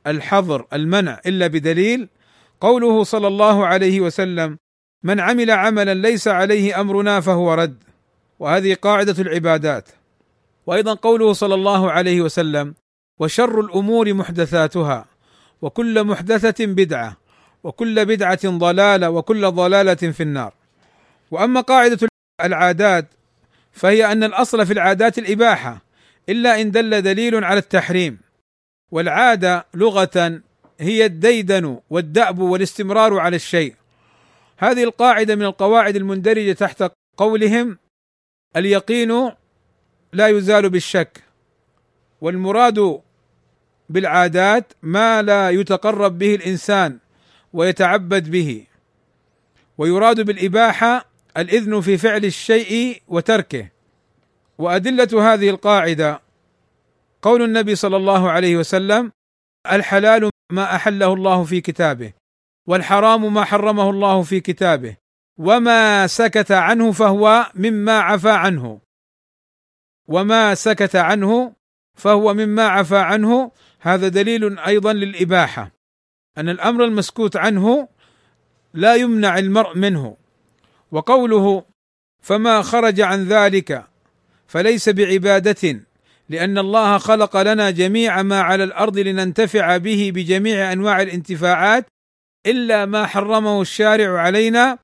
الحظر 0.07 0.65
المنع 0.73 1.19
إلا 1.25 1.47
بدليل 1.47 2.09
قوله 2.61 3.03
صلى 3.03 3.27
الله 3.27 3.65
عليه 3.65 4.01
وسلم 4.01 4.57
من 5.03 5.19
عمل 5.19 5.51
عملا 5.51 5.93
ليس 5.93 6.27
عليه 6.27 6.81
أمرنا 6.81 7.21
فهو 7.21 7.53
رد 7.53 7.83
وهذه 8.39 8.73
قاعدة 8.73 9.21
العبادات. 9.21 9.89
وأيضا 10.67 10.93
قوله 10.93 11.33
صلى 11.33 11.55
الله 11.55 11.91
عليه 11.91 12.21
وسلم 12.21 12.73
وشر 13.19 13.59
الأمور 13.59 14.13
محدثاتها 14.13 15.05
وكل 15.61 16.03
محدثة 16.03 16.65
بدعة 16.65 17.17
وكل 17.63 18.05
بدعة 18.05 18.39
ضلالة 18.45 19.09
وكل 19.09 19.51
ضلالة 19.51 19.93
في 19.93 20.23
النار 20.23 20.53
وأما 21.31 21.61
قاعدة 21.61 22.07
العادات 22.41 23.07
فهي 23.71 24.11
أن 24.11 24.23
الأصل 24.23 24.65
في 24.65 24.73
العادات 24.73 25.17
الإباحة. 25.17 25.84
إلا 26.29 26.61
إن 26.61 26.71
دل 26.71 27.01
دليل 27.01 27.43
على 27.43 27.59
التحريم. 27.59 28.19
والعادة 28.91 29.65
لغة 29.73 30.41
هي 30.79 31.05
الديدن 31.05 31.79
والدأب 31.89 32.39
والاستمرار 32.39 33.19
على 33.19 33.35
الشيء. 33.35 33.75
هذه 34.57 34.83
القاعدة 34.83 35.35
من 35.35 35.45
القواعد 35.45 35.95
المندرجة 35.95 36.51
تحت 36.51 36.91
قولهم 37.17 37.77
اليقين 38.55 39.31
لا 40.13 40.27
يزال 40.27 40.69
بالشك 40.69 41.23
والمراد 42.21 43.01
بالعادات 43.89 44.73
ما 44.81 45.21
لا 45.21 45.49
يتقرب 45.49 46.17
به 46.17 46.35
الإنسان 46.35 46.99
ويتعبد 47.53 48.31
به. 48.31 48.65
ويراد 49.77 50.21
بالإباحة 50.21 51.05
الإذن 51.37 51.81
في 51.81 51.97
فعل 51.97 52.25
الشيء 52.25 53.01
وتركه. 53.07 53.74
وأدلة 54.57 55.33
هذه 55.33 55.49
القاعدة. 55.49 56.21
قول 57.21 57.41
النبي 57.41 57.75
صلى 57.75 57.97
الله 57.97 58.31
عليه 58.31 58.57
وسلم 58.57 59.11
الحلال 59.71 60.29
ما 60.51 60.75
أحله 60.75 61.13
الله 61.13 61.43
في 61.43 61.61
كتابه 61.61 62.13
والحرام 62.67 63.33
ما 63.33 63.43
حرمه 63.43 63.89
الله 63.89 64.21
في 64.21 64.39
كتابه 64.39 64.97
وما 65.39 66.07
سكت 66.07 66.51
عنه 66.51 66.91
فهو 66.91 67.51
مما 67.55 67.99
عفى 67.99 68.31
عنه. 68.31 68.79
وما 70.07 70.55
سكت 70.55 70.95
عنه 70.95 71.53
فهو 71.97 72.33
مما 72.33 72.67
عفى 72.67 72.97
عنه. 72.97 73.51
هذا 73.79 74.07
دليل 74.07 74.59
أيضا 74.59 74.93
للإباحة 74.93 75.71
أن 76.37 76.49
الأمر 76.49 76.83
المسكوت 76.83 77.37
عنه 77.37 77.87
لا 78.73 78.95
يمنع 78.95 79.37
المرء 79.37 79.77
منه. 79.77 80.17
وقوله 80.91 81.63
فما 82.21 82.61
خرج 82.61 83.01
عن 83.01 83.23
ذلك 83.23 83.87
فليس 84.47 84.89
بعبادة 84.89 85.79
لأن 86.29 86.57
الله 86.57 86.97
خلق 86.97 87.37
لنا 87.37 87.71
جميع 87.71 88.21
ما 88.21 88.41
على 88.41 88.63
الأرض 88.63 88.97
لننتفع 88.97 89.77
به 89.77 90.11
بجميع 90.15 90.71
أنواع 90.71 91.01
الانتفاعات 91.01 91.85
إلا 92.45 92.85
ما 92.85 93.05
حرمه 93.05 93.61
الشارع 93.61 94.21
علينا 94.21 94.77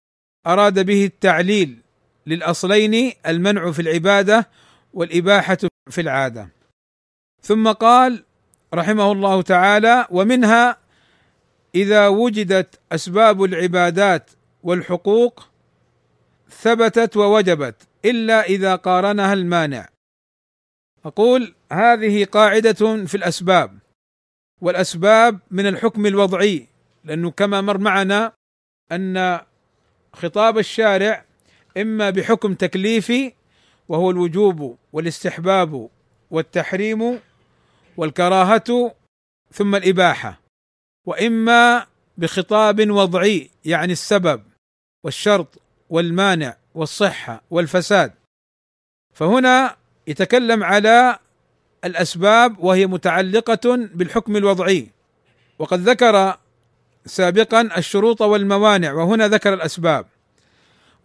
أراد 0.48 0.86
به 0.86 1.06
التعليل 1.06 1.78
للأصلين 2.28 3.14
المنع 3.28 3.72
في 3.72 3.82
العبادة 3.82 4.50
والإباحة 4.94 5.58
في 5.90 6.02
العادة. 6.02 6.50
ثم 7.42 7.72
قال 7.72 8.24
رحمه 8.74 9.12
الله 9.12 9.42
تعالى 9.42 10.08
ومنها 10.10 10.78
إذا 11.76 12.08
وجدت 12.08 12.80
أسباب 12.92 13.44
العبادات 13.44 14.32
والحقوق 14.64 15.48
ثبتت 16.50 17.18
ووجبت 17.18 17.76
إلا 18.06 18.42
إذا 18.46 18.76
قارنها 18.76 19.34
المانع. 19.34 19.90
أقول 21.06 21.56
هذه 21.72 22.26
قاعدة 22.26 23.06
في 23.06 23.16
الأسباب 23.16 23.80
والأسباب 24.62 25.40
من 25.52 25.68
الحكم 25.68 26.06
الوضعي 26.06 26.68
لأنه 27.04 27.32
كما 27.32 27.62
مر 27.62 27.78
معنا 27.78 28.34
أن 28.92 29.40
خطاب 30.14 30.58
الشارع 30.58 31.26
إما 31.78 32.10
بحكم 32.10 32.54
تكليفي 32.54 33.34
وهو 33.90 34.12
الوجوب 34.12 34.78
والاستحباب 34.94 35.90
والتحريم 36.32 37.20
والكراهة 37.98 38.96
ثم 39.52 39.76
الإباحة 39.76 40.42
وإما 41.08 41.88
بخطاب 42.18 42.90
وضعي 42.92 43.50
يعني 43.66 43.92
السبب 43.94 44.44
والشرط 45.04 45.62
والمانع. 45.90 46.58
والصحة 46.76 47.42
والفساد. 47.52 48.12
فهنا 49.14 49.76
يتكلم 50.08 50.64
على 50.64 51.20
الأسباب 51.86 52.60
وهي 52.60 52.88
متعلقة 52.88 53.76
بالحكم 53.76 54.36
الوضعي. 54.36 54.88
وقد 55.60 55.90
ذكر 55.90 56.38
سابقا 57.06 57.62
الشروط 57.78 58.22
والموانع 58.22 58.94
وهنا 58.94 59.28
ذكر 59.28 59.54
الأسباب. 59.54 60.06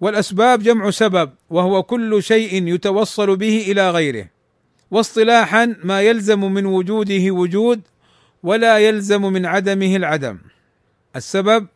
والأسباب 0.00 0.62
جمع 0.62 0.90
سبب 0.90 1.30
وهو 1.50 1.82
كل 1.82 2.22
شيء 2.22 2.66
يتوصل 2.68 3.36
به 3.36 3.64
إلى 3.68 3.90
غيره. 3.90 4.28
واصطلاحا 4.90 5.76
ما 5.84 6.02
يلزم 6.02 6.40
من 6.52 6.66
وجوده 6.66 7.30
وجود 7.30 7.80
ولا 8.42 8.78
يلزم 8.78 9.22
من 9.22 9.46
عدمه 9.46 9.96
العدم. 9.96 10.38
السبب 11.16 11.66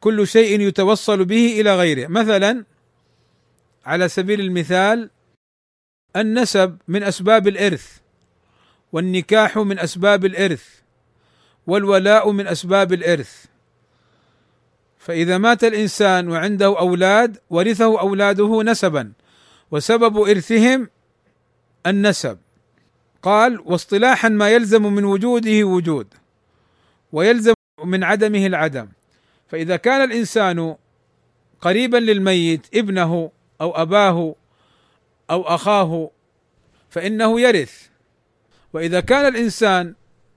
كل 0.00 0.26
شيء 0.26 0.60
يتوصل 0.60 1.24
به 1.24 1.60
إلى 1.60 1.76
غيره. 1.76 2.06
مثلا 2.06 2.64
على 3.86 4.08
سبيل 4.08 4.40
المثال 4.40 5.10
النسب 6.16 6.78
من 6.88 7.02
أسباب 7.02 7.48
الإرث 7.48 7.98
والنكاح 8.92 9.58
من 9.58 9.78
أسباب 9.78 10.24
الإرث 10.24 10.64
والولاء 11.66 12.30
من 12.30 12.46
أسباب 12.46 12.92
الإرث. 12.92 13.44
فإذا 14.98 15.38
مات 15.38 15.64
الإنسان 15.64 16.28
وعنده 16.28 16.66
أولاد 16.78 17.38
ورثه 17.50 18.00
أولاده 18.00 18.62
نسبا 18.62 19.12
وسبب 19.70 20.18
إرثهم 20.18 20.88
النسب. 21.86 22.38
قال 23.22 23.60
واصطلاحا 23.64 24.28
ما 24.28 24.50
يلزم 24.50 24.82
من 24.82 25.04
وجوده 25.04 25.64
وجود 25.64 26.14
ويلزم 27.12 27.54
من 27.84 28.04
عدمه 28.04 28.46
العدم. 28.46 28.88
فإذا 29.48 29.76
كان 29.76 30.04
الإنسان 30.04 30.76
قريبا 31.60 31.96
للميت 31.96 32.66
ابنه 32.74 33.30
أو 33.60 33.70
أباه 33.70 34.34
أو 35.30 35.42
أخاه 35.42 36.10
فإنه 36.90 37.40
يرث. 37.40 37.86
وإذا 38.72 39.00
كان 39.00 39.26
الإنسان 39.26 39.94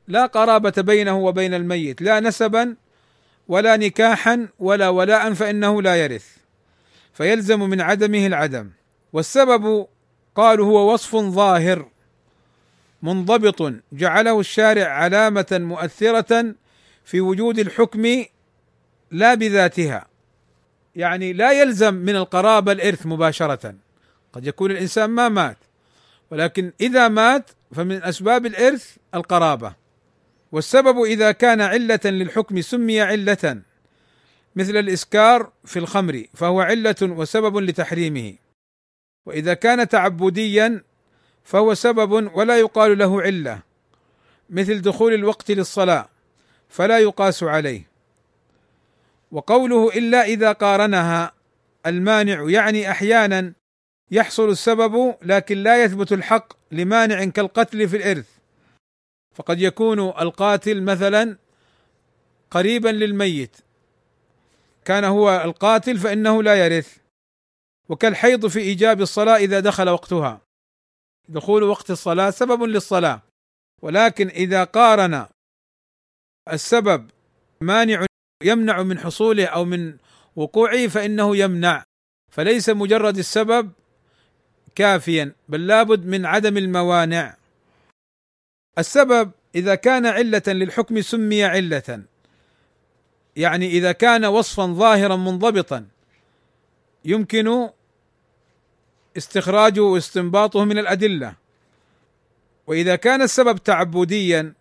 لا 0.07 0.25
قرابة 0.25 0.73
بينه 0.77 1.17
وبين 1.17 1.53
الميت 1.53 2.01
لا 2.01 2.19
نسبا 2.19 2.75
ولا 3.47 3.77
نكاحا 3.77 4.47
ولا 4.59 4.89
ولاء 4.89 5.33
فإنه 5.33 5.81
لا 5.81 5.95
يرث. 5.95 6.27
فيلزم 7.13 7.59
من 7.59 7.81
عدمه 7.81 8.27
العدم. 8.27 8.69
والسبب 9.13 9.87
قالوا 10.35 10.65
هو 10.65 10.93
وصف 10.93 11.15
ظاهر 11.15 11.87
منضبط 13.03 13.73
جعله 13.93 14.39
الشارع 14.39 14.87
علامة 14.87 15.45
مؤثرة 15.51 16.55
في 17.05 17.21
وجود 17.21 17.59
الحكم 17.59 18.25
لا 19.11 19.33
بذاتها. 19.33 20.12
يعني 20.95 21.33
لا 21.33 21.51
يلزم 21.51 21.93
من 21.93 22.15
القرابة 22.15 22.71
الإرث 22.71 23.05
مباشرة. 23.05 23.75
قد 24.33 24.47
يكون 24.47 24.71
الإنسان 24.71 25.09
ما 25.09 25.29
مات 25.29 25.57
ولكن 26.31 26.71
إذا 26.81 27.07
مات 27.07 27.49
فمن 27.71 28.03
أسباب 28.03 28.45
الإرث 28.45 28.95
القرابة. 29.15 29.73
والسبب 30.51 31.01
إذا 31.01 31.31
كان 31.31 31.61
علة 31.61 31.99
للحكم 32.05 32.61
سمي 32.61 33.01
علة 33.01 33.61
مثل 34.55 34.77
الإسكار 34.77 35.51
في 35.65 35.79
الخمر 35.79 36.25
فهو 36.33 36.61
علة 36.61 36.95
وسبب 37.01 37.57
لتحريمه. 37.57 38.35
وإذا 39.25 39.53
كان 39.53 39.87
تعبديا 39.87 40.83
فهو 41.43 41.73
سبب 41.73 42.11
ولا 42.37 42.59
يقال 42.59 42.97
له 42.97 43.21
علة 43.21 43.59
مثل 44.49 44.81
دخول 44.81 45.13
الوقت 45.13 45.51
للصلاة 45.51 46.09
فلا 46.69 46.99
يقاس 46.99 47.43
عليه. 47.43 47.92
وقوله 49.33 49.89
إلا 49.89 50.23
إذا 50.23 50.51
قارنها 50.51 51.33
المانع 51.85 52.49
يعني 52.49 52.91
أحيانا 52.91 53.53
يحصل 54.11 54.49
السبب 54.49 55.15
لكن 55.21 55.57
لا 55.57 55.83
يثبت 55.83 56.11
الحق 56.11 56.53
لمانع 56.71 57.25
كالقتل 57.25 57.89
في 57.89 57.97
الإرث. 57.97 58.29
فقد 59.35 59.61
يكون 59.61 59.99
القاتل 59.99 60.81
مثلا 60.83 61.37
قريبا 62.51 62.89
للميت. 62.89 63.57
كان 64.85 65.03
هو 65.03 65.41
القاتل 65.43 65.97
فإنه 65.97 66.43
لا 66.43 66.65
يرث. 66.65 66.97
وكالحيض 67.89 68.47
في 68.47 68.59
إيجاب 68.59 69.01
الصلاة 69.01 69.35
إذا 69.35 69.59
دخل 69.59 69.89
وقتها. 69.89 70.41
دخول 71.29 71.63
وقت 71.63 71.91
الصلاة 71.91 72.29
سبب 72.29 72.63
للصلاة. 72.63 73.21
ولكن 73.81 74.27
إذا 74.27 74.63
قارن 74.63 75.27
السبب 76.53 77.09
مانع 77.61 78.05
يمنع 78.43 78.83
من 78.83 78.99
حصوله 78.99 79.45
أو 79.45 79.65
من 79.65 79.97
وقوعه 80.35 80.87
فإنه 80.87 81.37
يمنع. 81.37 81.83
فليس 82.31 82.69
مجرد 82.69 83.17
السبب 83.17 83.71
كافيا 84.75 85.31
بل 85.49 85.67
لابد 85.67 86.05
من 86.05 86.25
عدم 86.25 86.57
الموانع. 86.57 87.35
السبب 88.77 89.31
إذا 89.55 89.75
كان 89.75 90.05
علة 90.05 90.41
للحكم 90.47 91.01
سمي 91.01 91.43
علة. 91.43 92.03
يعني 93.35 93.67
إذا 93.67 93.91
كان 93.91 94.25
وصفا 94.25 94.65
ظاهرا 94.65 95.15
منضبطا 95.15 95.85
يمكن 97.05 97.69
استخراجه 99.17 99.81
واستنباطه 99.81 100.65
من 100.65 100.77
الأدلة. 100.77 101.35
وإذا 102.67 102.95
كان 102.95 103.21
السبب 103.21 103.57
تعبديا 103.57 104.53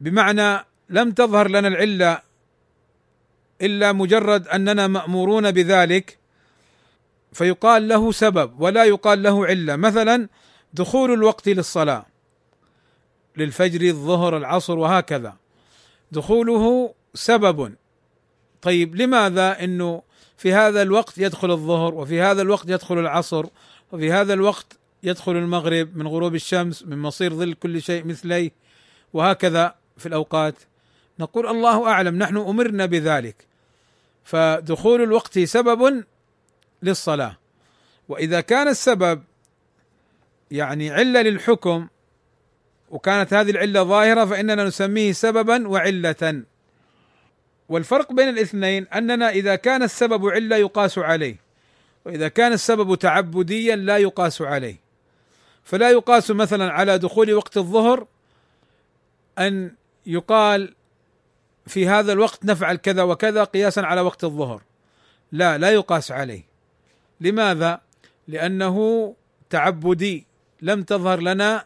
بمعنى 0.00 0.64
لم 0.88 1.10
تظهر 1.10 1.48
لنا 1.48 1.68
العلة 1.68 2.22
إلا 3.62 3.92
مجرد 3.92 4.48
أننا 4.48 4.86
مأمورون 4.86 5.50
بذلك 5.50 6.18
فيقال 7.32 7.88
له 7.88 8.12
سبب 8.12 8.60
ولا 8.60 8.84
يقال 8.84 9.22
له 9.22 9.46
علة. 9.46 9.76
مثلا 9.76 10.28
دخول 10.74 11.12
الوقت 11.12 11.48
للصلاة 11.48 12.06
للفجر 13.36 13.88
الظهر 13.88 14.36
العصر 14.36 14.78
وهكذا. 14.78 15.36
دخوله 16.12 16.94
سبب. 17.14 17.74
طيب 18.62 18.96
لماذا؟ 18.96 19.64
إنه 19.64 20.02
في 20.36 20.52
هذا 20.52 20.82
الوقت 20.82 21.18
يدخل 21.18 21.50
الظهر 21.50 21.94
وفي 21.94 22.20
هذا 22.20 22.42
الوقت 22.42 22.68
يدخل 22.68 22.98
العصر 22.98 23.46
وفي 23.92 24.12
هذا 24.12 24.34
الوقت 24.34 24.78
يدخل 25.02 25.32
المغرب 25.32 25.96
من 25.96 26.06
غروب 26.06 26.34
الشمس 26.34 26.82
من 26.82 26.98
مصير 26.98 27.34
ظل 27.34 27.54
كل 27.54 27.82
شيء 27.82 28.04
مثلي 28.04 28.52
وهكذا 29.12 29.74
في 29.96 30.06
الأوقات. 30.06 30.54
نقول 31.18 31.46
الله 31.46 31.88
أعلم 31.88 32.18
نحن 32.18 32.36
أمرنا 32.36 32.86
بذلك. 32.86 33.49
فدخول 34.24 35.02
الوقت 35.02 35.38
سبب 35.38 36.04
للصلاة. 36.82 37.36
وإذا 38.08 38.40
كان 38.40 38.68
السبب 38.68 39.22
يعني 40.50 40.90
علة 40.90 41.22
للحكم 41.22 41.88
وكانت 42.90 43.34
هذه 43.34 43.50
العلة 43.50 43.82
ظاهرة 43.82 44.24
فإننا 44.24 44.64
نسميه 44.64 45.12
سببا 45.12 45.68
وعلة. 45.68 46.42
والفرق 47.68 48.12
بين 48.12 48.28
الاثنين 48.28 48.86
أننا 48.86 49.30
إذا 49.30 49.56
كان 49.56 49.82
السبب 49.82 50.26
علة 50.26 50.56
يقاس 50.56 50.98
عليه 50.98 51.36
وإذا 52.04 52.28
كان 52.28 52.52
السبب 52.52 52.94
تعبديا 52.94 53.76
لا 53.76 53.96
يقاس 53.96 54.42
عليه. 54.42 54.80
فلا 55.64 55.90
يقاس 55.90 56.30
مثلا 56.30 56.72
على 56.72 56.98
دخول 56.98 57.34
وقت 57.34 57.56
الظهر 57.56 58.06
أن 59.38 59.74
يقال 60.06 60.74
في 61.70 61.88
هذا 61.88 62.12
الوقت 62.12 62.44
نفعل 62.44 62.76
كذا 62.76 63.02
وكذا 63.02 63.44
قياسا 63.44 63.80
على 63.80 64.00
وقت 64.00 64.24
الظهر. 64.24 64.62
لا 65.32 65.58
لا 65.58 65.70
يقاس 65.70 66.12
عليه. 66.12 66.42
لماذا؟ 67.20 67.80
لأنه 68.28 68.76
تعبدي 69.50 70.26
لم 70.62 70.82
تظهر 70.82 71.20
لنا 71.20 71.64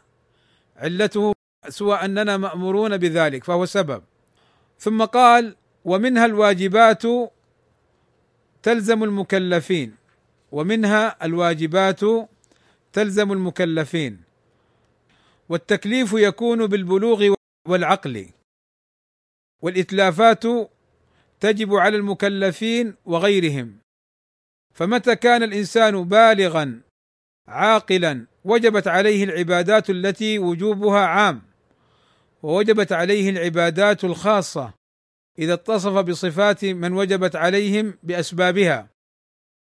علته 0.77 1.33
سوى 1.69 1.97
أننا 1.97 2.37
مأمورون 2.37 2.97
بذلك 2.97 3.45
فهو 3.45 3.67
سبب. 3.67 4.03
ثم 4.79 5.05
قال 5.05 5.57
ومنها 5.85 6.27
الواجبات 6.27 7.03
تلزم 8.63 9.05
المكلفين. 9.05 9.95
ومنها 10.53 11.25
الواجبات 11.25 12.01
تلزم 12.93 13.33
المكلفين. 13.33 14.21
والتكليف 15.49 16.13
يكون 16.13 16.67
بالبلوغ 16.67 17.35
والعقل. 17.69 18.29
والإتلافات 19.65 20.45
تجب 21.41 21.75
على 21.75 21.97
المكلفين 21.97 22.95
وغيرهم. 23.05 23.79
فمتى 24.75 25.17
كان 25.17 25.43
الإنسان 25.43 26.05
بالغا 26.05 26.81
عاقلا 27.49 28.27
وجبت 28.45 28.89
عليه 28.89 29.25
العبادات 29.25 29.91
التي 29.91 30.39
وجوبها 30.39 31.01
عام 31.01 31.43
ووجبت 32.43 32.93
عليه 32.93 33.31
العبادات 33.31 34.05
الخاصة 34.05 34.75
إذا 35.39 35.55
اتصف 35.55 35.93
بصفات 35.93 36.65
من 36.65 36.93
وجبت 36.93 37.37
عليهم 37.37 37.99
بأسبابها. 38.03 38.89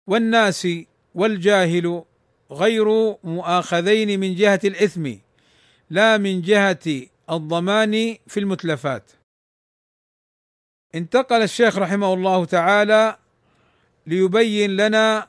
والناس 0.06 0.68
والجاهل 1.14 2.04
غير 2.50 3.16
مؤاخذين 3.24 4.20
من 4.20 4.34
جهة 4.34 4.60
الإثم 4.64 5.14
لا 5.90 6.18
من 6.18 6.42
جهة 6.42 7.06
الضمان 7.30 8.16
في 8.26 8.40
المتلفات. 8.40 9.17
انتقل 10.94 11.42
الشيخ 11.42 11.78
رحمه 11.78 12.14
الله 12.14 12.44
تعالى 12.44 13.18
ليبين 14.06 14.76
لنا 14.76 15.28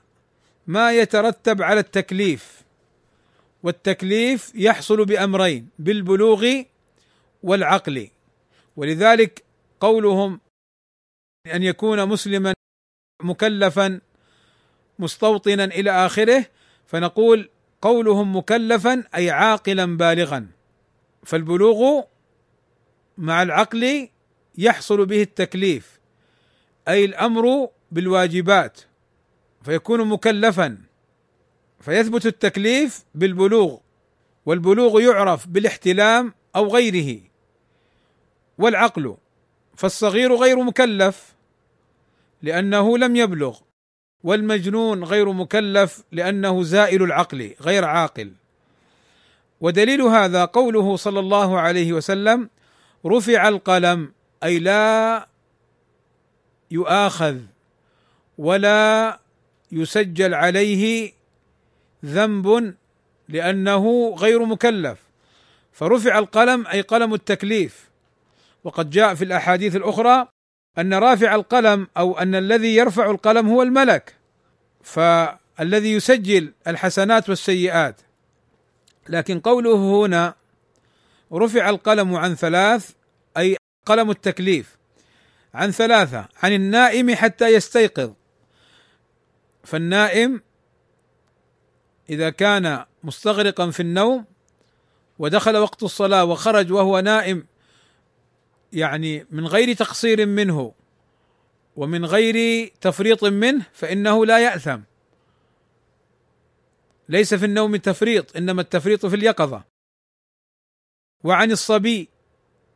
ما 0.67 0.91
يترتب 0.91 1.61
على 1.61 1.79
التكليف. 1.79 2.63
والتكليف 3.63 4.51
يحصل 4.55 5.05
بأمرين 5.05 5.69
بالبلوغ 5.79 6.63
والعقل. 7.43 8.09
ولذلك 8.75 9.43
قولهم 9.79 10.39
أن 11.53 11.63
يكون 11.63 12.05
مسلما 12.09 12.53
مكلفا 13.23 14.01
مستوطنا 14.99 15.63
إلى 15.63 15.91
آخره 15.91 16.45
فنقول 16.85 17.49
قولهم 17.81 18.35
مكلفا 18.35 19.03
أي 19.15 19.31
عاقلا 19.31 19.97
بالغا. 19.97 20.47
فالبلوغ 21.23 22.01
مع 23.17 23.41
العقل 23.41 24.09
يحصل 24.59 25.05
به 25.05 25.21
التكليف 25.21 25.99
أي 26.87 27.05
الأمر 27.05 27.69
بالواجبات 27.91 28.79
فيكون 29.63 30.07
مكلفا 30.07 30.77
فيثبت 31.79 32.25
التكليف 32.25 33.03
بالبلوغ 33.15 33.77
والبلوغ 34.45 35.01
يعرف 35.01 35.47
بالاحتلام 35.47 36.33
أو 36.55 36.67
غيره. 36.67 37.19
والعقل 38.57 39.17
فالصغير 39.75 40.35
غير 40.35 40.63
مكلف 40.63 41.35
لأنه 42.41 42.97
لم 42.97 43.15
يبلغ 43.15 43.59
والمجنون 44.23 45.03
غير 45.03 45.31
مكلف 45.31 46.03
لأنه 46.11 46.63
زائل 46.63 47.03
العقل 47.03 47.55
غير 47.61 47.85
عاقل. 47.85 48.31
ودليل 49.61 50.01
هذا 50.01 50.45
قوله 50.45 50.95
صلى 50.95 51.19
الله 51.19 51.59
عليه 51.59 51.93
وسلم 51.93 52.49
رفع 53.05 53.47
القلم 53.47 54.11
أي 54.43 54.59
لا 54.59 55.27
يؤاخذ 56.71 57.37
ولا 58.37 59.19
يسجل 59.71 60.33
عليه 60.33 61.13
ذنب 62.05 62.75
لأنه 63.29 64.15
غير 64.17 64.45
مكلف. 64.45 64.99
فرفع 65.73 66.19
القلم 66.19 66.67
أي 66.67 66.81
قلم 66.81 67.13
التكليف. 67.13 67.89
وقد 68.63 68.89
جاء 68.89 69.13
في 69.15 69.23
الأحاديث 69.23 69.75
الأخرى 69.75 70.27
أن 70.77 70.93
رافع 70.93 71.35
القلم 71.35 71.87
أو 71.97 72.17
أن 72.19 72.35
الذي 72.35 72.75
يرفع 72.75 73.11
القلم 73.11 73.47
هو 73.47 73.61
الملك. 73.61 74.15
فالذي 74.83 75.93
يسجل 75.93 76.53
الحسنات 76.67 77.29
والسيئات. 77.29 78.01
لكن 79.09 79.39
قوله 79.39 80.05
هنا 80.05 80.33
رفع 81.33 81.69
القلم 81.69 82.15
عن 82.15 82.35
ثلاث 82.35 82.91
قلم 83.89 84.09
التكليف. 84.09 84.77
عن 85.53 85.71
ثلاثة 85.71 86.27
عن 86.43 86.53
النائم 86.53 87.15
حتى 87.15 87.47
يستيقظ. 87.47 88.13
فالنائم 89.63 90.41
إذا 92.09 92.29
كان 92.29 92.85
مستغرقا 93.03 93.71
في 93.71 93.79
النوم 93.79 94.25
ودخل 95.19 95.57
وقت 95.57 95.83
الصلاة 95.83 96.25
وخرج 96.25 96.71
وهو 96.71 96.99
نائم 96.99 97.47
يعني 98.73 99.25
من 99.31 99.47
غير 99.47 99.73
تقصير 99.73 100.25
منه 100.25 100.73
ومن 101.75 102.05
غير 102.05 102.67
تفريط 102.81 103.23
منه 103.23 103.65
فإنه 103.73 104.25
لا 104.25 104.39
يأثم. 104.39 104.79
ليس 107.09 107.33
في 107.33 107.45
النوم 107.45 107.75
تفريط 107.75 108.37
إنما 108.37 108.61
التفريط 108.61 109.05
في 109.05 109.15
اليقظة. 109.15 109.63
وعن 111.23 111.51
الصبي 111.51 112.09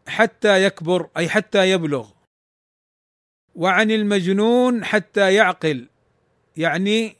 حتى 0.08 0.64
يكبر 0.64 1.10
أي 1.18 1.30
حتى 1.30 1.72
يبلغ. 1.72 2.10
وعن 3.56 3.92
المجنون 3.92 4.86
حتى 4.86 5.34
يعقل 5.34 5.88
يعني 6.58 7.16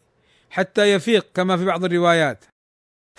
حتى 0.50 0.94
يفيق 0.94 1.28
كما 1.34 1.58
في 1.58 1.66
بعض 1.66 1.84
الروايات. 1.84 2.46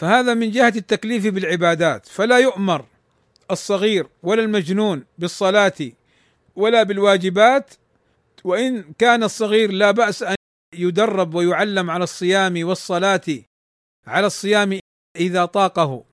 فهذا 0.01 0.35
من 0.35 0.51
جهة 0.51 0.73
التكليف 0.77 1.27
بالعبادات. 1.27 2.07
فلا 2.07 2.39
يؤمر 2.39 2.87
الصغير 3.51 4.07
ولا 4.23 4.43
المجنون 4.43 5.05
بالصلاة 5.19 5.93
ولا 6.57 6.83
بالواجبات. 6.83 7.75
وإن 8.45 8.93
كان 8.99 9.23
الصغير 9.23 9.73
لا 9.73 9.91
بأس 9.91 10.23
أن 10.23 10.35
يدرب 10.75 11.35
ويعلم 11.35 11.91
على 11.91 12.05
الصيام 12.05 12.65
والصلاة 12.69 13.21
على 14.07 14.27
الصيام 14.27 14.79
إذا 15.17 15.45
طاقه 15.45 16.05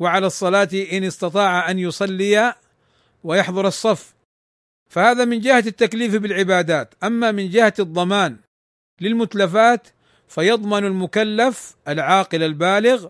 وعلى 0.00 0.26
الصلاة 0.26 0.68
إن 0.92 1.04
استطاع 1.04 1.70
أن 1.70 1.78
يصلي 1.78 2.54
ويحضر 3.24 3.66
الصف. 3.66 4.14
فهذا 4.90 5.24
من 5.24 5.40
جهة 5.40 5.64
التكليف 5.66 6.16
بالعبادات. 6.16 6.94
أما 7.04 7.32
من 7.32 7.50
جهة 7.50 7.74
الضمان 7.78 8.36
للمتلفات 9.00 9.88
فيضمن 10.28 10.84
المكلف 10.84 11.76
العاقل 11.88 12.42
البالغ 12.42 13.06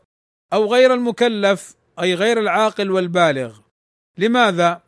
أو 0.53 0.73
غير 0.73 0.95
المكلف 0.95 1.75
أي 2.01 2.15
غير 2.15 2.41
العاقل 2.41 2.91
والبالغ. 2.91 3.59
لماذا؟ 4.19 4.83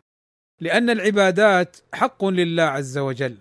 لأن 0.60 0.90
العبادات 0.90 1.76
حق 1.94 2.24
لله 2.24 2.62
عز 2.62 2.98
وجل. 2.98 3.36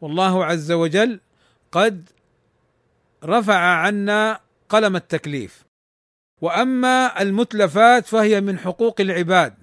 والله 0.00 0.44
عز 0.44 0.72
وجل 0.72 1.20
قد 1.72 2.10
رفع 3.24 3.58
عنا 3.58 4.40
قلم 4.68 4.96
التكليف. 4.96 5.64
وأما 6.40 7.22
المتلفات 7.22 8.06
فهي 8.06 8.40
من 8.40 8.58
حقوق 8.58 9.00
العباد. 9.00 9.54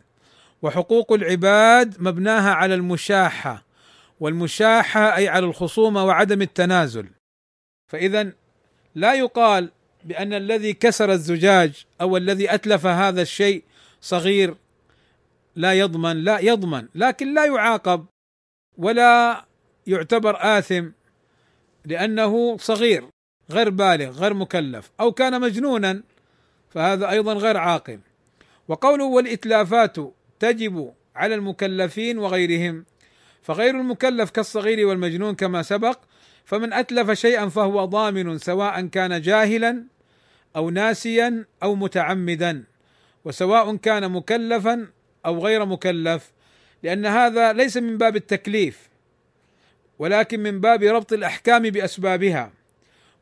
وحقوق 0.65 1.13
العباد 1.13 2.01
مبناها 2.01 2.51
على 2.51 2.75
المشاحة 2.75 3.63
والمشاحة 4.19 5.15
أي 5.15 5.27
على 5.27 5.45
الخصومة 5.45 6.05
وعدم 6.05 6.41
التنازل. 6.41 7.07
فإذا 7.91 8.31
لا 8.95 9.13
يقال 9.13 9.71
بأن 10.03 10.33
الذي 10.33 10.73
كسر 10.73 11.11
الزجاج 11.11 11.85
أو 12.01 12.17
الذي 12.17 12.53
أتلف 12.53 12.85
هذا 12.85 13.21
الشيء 13.21 13.63
صغير 14.01 14.55
لا 15.55 15.73
يضمن 15.73 16.23
لا 16.23 16.39
يضمن 16.39 16.87
لكن 16.95 17.33
لا 17.33 17.45
يعاقب 17.45 18.05
ولا 18.77 19.45
يعتبر 19.87 20.37
آثم 20.39 20.89
لأنه 21.85 22.57
صغير 22.57 23.05
غير 23.51 23.69
بالغ 23.69 24.11
غير 24.11 24.33
مكلف. 24.33 24.91
أو 24.99 25.11
كان 25.11 25.41
مجنونا 25.41 26.03
فهذا 26.69 27.09
أيضا 27.09 27.33
غير 27.33 27.57
عاقل 27.57 27.99
وقوله 28.67 29.05
والإتلافات 29.05 29.97
تجب 30.39 30.93
على 31.15 31.35
المكلفين 31.35 32.17
وغيرهم. 32.17 32.85
فغير 33.41 33.79
المكلف 33.79 34.29
كالصغير 34.29 34.87
والمجنون 34.87 35.35
كما 35.35 35.61
سبق 35.61 35.99
فمن 36.45 36.73
أتلف 36.73 37.11
شيئا 37.11 37.49
فهو 37.49 37.85
ضامن 37.85 38.37
سواء 38.37 38.85
كان 38.85 39.21
جاهلا 39.21 39.83
أو 40.55 40.69
ناسيا 40.69 41.45
أو 41.63 41.75
متعمدا 41.75 42.63
وسواء 43.25 43.75
كان 43.75 44.11
مكلفا 44.11 44.87
أو 45.25 45.45
غير 45.45 45.65
مكلف 45.65 46.31
لأن 46.83 47.05
هذا 47.05 47.53
ليس 47.53 47.77
من 47.77 47.97
باب 47.97 48.15
التكليف 48.15 48.89
ولكن 49.99 50.39
من 50.39 50.59
باب 50.59 50.83
ربط 50.83 51.13
الأحكام 51.13 51.61
بأسبابها 51.69 52.51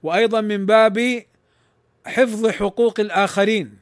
وأيضا 0.04 0.42
من 0.42 0.66
باب 0.66 1.24
حفظ 2.06 2.48
حقوق 2.48 3.00
الآخرين. 3.00 3.80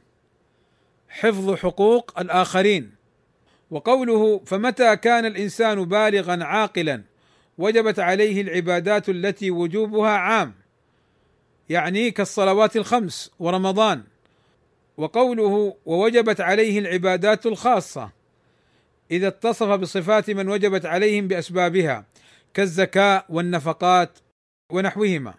حفظ 1.08 1.54
حقوق 1.54 2.20
الآخرين. 2.20 2.94
وقوله 3.72 4.40
فمتى 4.46 4.96
كان 4.96 5.26
الإنسان 5.26 5.84
بالغا 5.84 6.44
عاقلا 6.44 7.02
وجبت 7.58 7.98
عليه 7.98 8.40
العبادات 8.40 9.08
التي 9.08 9.50
وجوبها 9.50 10.10
عام 10.10 10.54
يعني 11.68 12.10
كالصلوات 12.10 12.76
الخمس 12.76 13.30
ورمضان. 13.38 14.02
وقوله 14.96 15.76
ووجبت 15.86 16.40
عليه 16.40 16.78
العبادات 16.78 17.46
الخاصة 17.46 18.10
إذا 19.10 19.28
اتصف 19.28 19.68
بصفات 19.68 20.30
من 20.30 20.48
وجبت 20.48 20.86
عليهم 20.86 21.28
بأسبابها 21.28 22.04
كالزكاة 22.54 23.24
والنفقات 23.28 24.18
ونحوهما. 24.72 25.34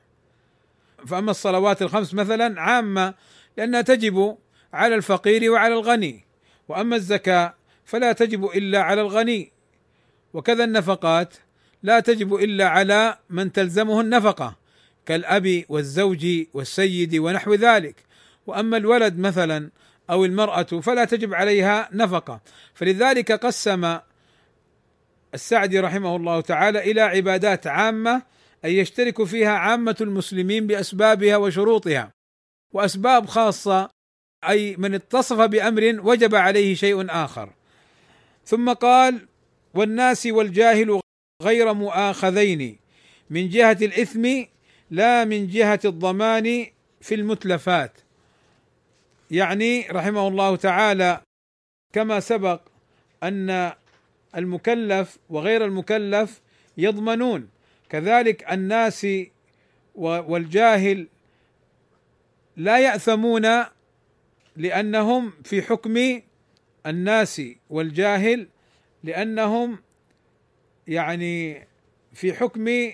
فأما 1.07 1.31
الصلوات 1.31 1.81
الخمس 1.81 2.13
مثلا 2.13 2.61
عامة 2.61 3.13
لأنها 3.57 3.81
تجب 3.81 4.37
على 4.73 4.95
الفقير 4.95 5.51
وعلى 5.51 5.73
الغني. 5.73 6.25
وأما 6.67 6.95
الزكاة 6.95 7.53
فلا 7.85 8.11
تجب 8.11 8.45
إلا 8.45 8.81
على 8.81 9.01
الغني. 9.01 9.51
وكذا 10.33 10.63
النفقات 10.63 11.33
لا 11.83 11.99
تجب 11.99 12.35
إلا 12.35 12.67
على 12.67 13.17
من 13.29 13.51
تلزمه 13.51 14.01
النفقة 14.01 14.55
كالأب 15.05 15.63
والزوج 15.69 16.27
والسيد 16.53 17.15
ونحو 17.15 17.53
ذلك. 17.53 17.95
وأما 18.47 18.77
الولد 18.77 19.19
مثلا 19.19 19.69
أو 20.09 20.25
المرأة 20.25 20.63
فلا 20.63 21.05
تجب 21.05 21.33
عليها 21.33 21.89
نفقة. 21.91 22.41
فلذلك 22.73 23.31
قسم 23.31 23.97
السعدي 25.33 25.79
رحمه 25.79 26.15
الله 26.15 26.41
تعالى 26.41 26.91
إلى 26.91 27.01
عبادات 27.01 27.67
عامة 27.67 28.21
أي 28.65 28.77
يشترك 28.77 29.23
فيها 29.23 29.51
عامة 29.51 29.95
المسلمين 30.01 30.67
بأسبابها 30.67 31.37
وشروطها. 31.37 32.11
وأسباب 32.73 33.25
خاصة 33.25 33.89
أي 34.49 34.75
من 34.77 34.93
اتصف 34.93 35.41
بأمر 35.41 35.99
وجب 36.03 36.35
عليه 36.35 36.75
شيء 36.75 37.05
آخر. 37.09 37.49
ثم 38.45 38.73
قال 38.73 39.27
والناس 39.73 40.25
والجاهل 40.25 40.99
غير 41.41 41.73
مؤاخذين 41.73 42.77
من 43.29 43.49
جهة 43.49 43.77
الإثم 43.81 44.43
لا 44.91 45.25
من 45.25 45.47
جهة 45.47 45.79
الضمان 45.85 46.65
في 47.01 47.15
المتلفات. 47.15 47.97
يعني 49.31 49.87
رحمه 49.91 50.27
الله 50.27 50.55
تعالى 50.55 51.21
كما 51.93 52.19
سبق 52.19 52.61
أن 53.23 53.73
المكلف 54.35 55.17
وغير 55.29 55.65
المكلف 55.65 56.41
يضمنون. 56.77 57.49
كذلك 57.89 58.51
الناس 58.51 59.07
والجاهل 59.95 61.07
لا 62.57 62.79
يأثمون 62.79 63.65
لأنهم 64.55 65.33
في 65.43 65.61
حكم 65.61 66.21
الناس 66.85 67.41
والجاهل 67.69 68.47
لأنهم 69.03 69.79
يعني 70.87 71.67
في 72.13 72.33
حكم 72.33 72.91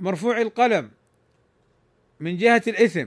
مرفوع 0.00 0.40
القلم 0.40 0.90
من 2.20 2.36
جهة 2.36 2.62
الإثم 2.66 3.06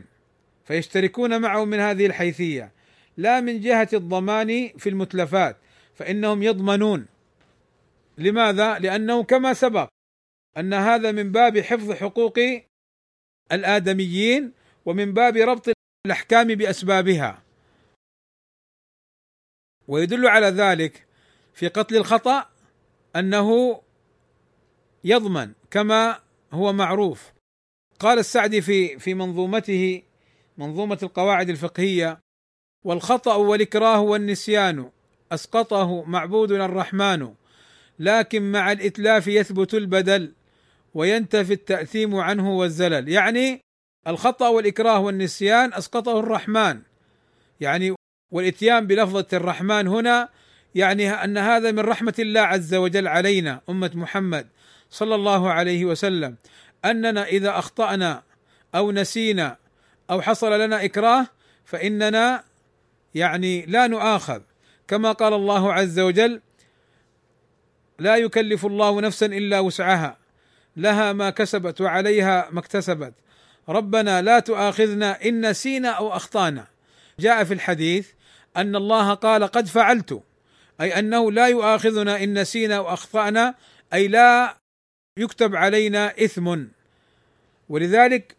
فيشتركون 0.64 1.42
معه 1.42 1.66
من 1.66 1.80
هذه 1.80 2.06
الحيثية 2.06 2.72
لا 3.18 3.42
من 3.42 3.62
جهة 3.62 3.90
الضمان 3.94 4.70
في 4.78 4.90
المتلفات 4.90 5.58
فإنهم 5.94 6.44
يضمنون 6.44 7.06
لماذا؟ 8.18 8.80
لأنه 8.80 9.24
كما 9.24 9.54
سبق 9.54 9.88
أن 10.58 10.74
هذا 10.74 11.12
من 11.12 11.32
باب 11.32 11.60
حفظ 11.60 11.92
حقوق 11.92 12.40
الآدميين 13.52 14.52
ومن 14.86 15.14
باب 15.14 15.38
ربط 15.38 15.74
الأحكام 16.06 16.48
بأسبابها 16.48 17.45
ويدل 19.88 20.28
على 20.28 20.48
ذلك 20.48 21.06
في 21.54 21.68
قتل 21.68 21.98
الخطأ 21.98 22.46
أنه 23.16 23.82
يضمن 25.04 25.52
كما 25.72 26.20
هو 26.54 26.74
معروف. 26.74 27.32
قال 28.00 28.20
السعدي 28.20 28.62
في 28.62 29.00
في 29.00 29.14
منظومته 29.14 30.02
منظومة 30.58 31.00
القواعد 31.04 31.50
الفقهية 31.50 32.20
والخطأ 32.84 33.36
والإكراه 33.36 34.02
والنسيان 34.02 34.90
أسقطه 35.32 36.04
معبودنا 36.04 36.66
الرحمن 36.66 37.34
لكن 38.00 38.52
مع 38.52 38.72
الإتلاف 38.72 39.28
يثبت 39.28 39.74
البدل 39.74 40.34
وينتفي 40.94 41.54
التأثيم 41.54 42.16
عنه 42.16 42.58
والزلل. 42.58 43.10
يعني 43.10 43.62
الخطأ 44.08 44.48
والإكراه 44.48 45.00
والنسيان 45.00 45.74
أسقطه 45.74 46.20
الرحمن. 46.20 46.82
يعني 47.62 47.95
والإتيان 48.32 48.88
بلفظة 48.88 49.26
الرحمن 49.34 49.88
هنا 49.88 50.30
يعني 50.76 51.10
أن 51.10 51.38
هذا 51.38 51.72
من 51.72 51.80
رحمة 51.80 52.14
الله 52.20 52.42
عز 52.42 52.74
وجل 52.74 53.08
علينا 53.08 53.62
أمة 53.70 53.92
محمد 53.94 54.48
صلى 54.90 55.16
الله 55.16 55.52
عليه 55.52 55.86
وسلم. 55.86 56.36
أننا 56.86 57.26
إذا 57.26 57.60
أخطأنا 57.60 58.24
أو 58.76 58.92
نسينا 58.92 59.58
أو 60.10 60.22
حصل 60.22 60.60
لنا 60.62 60.86
إكراه 60.86 61.28
فإننا 61.66 62.44
يعني 63.16 63.66
لا 63.66 63.88
نؤاخذ. 63.88 64.42
كما 64.88 65.12
قال 65.12 65.34
الله 65.34 65.74
عز 65.74 66.00
وجل 66.00 66.42
لا 68.00 68.16
يكلف 68.16 68.66
الله 68.66 69.02
نفسا 69.02 69.26
إلا 69.26 69.60
وسعها 69.60 70.18
لها 70.78 71.14
ما 71.14 71.30
كسبت 71.30 71.82
وعليها 71.82 72.48
ما 72.52 72.60
اكتسبت. 72.60 73.14
ربنا 73.70 74.22
لا 74.22 74.40
تؤاخذنا 74.40 75.26
إن 75.26 75.50
نسينا 75.50 75.90
أو 75.90 76.16
أخطأنا. 76.16 76.75
جاء 77.20 77.44
في 77.44 77.54
الحديث 77.54 78.10
أن 78.58 78.76
الله 78.76 79.14
قال 79.14 79.44
قد 79.44 79.68
فعلت 79.68 80.24
أي 80.82 81.00
أنه 81.00 81.32
لا 81.32 81.48
يؤاخذنا 81.48 82.24
إن 82.24 82.40
نسينا 82.40 82.78
أو 82.78 82.94
اخطانا 82.94 83.56
أي 83.94 84.08
لا 84.08 84.58
يكتب 85.20 85.56
علينا 85.56 86.14
إثم. 86.24 86.66
ولذلك 87.70 88.36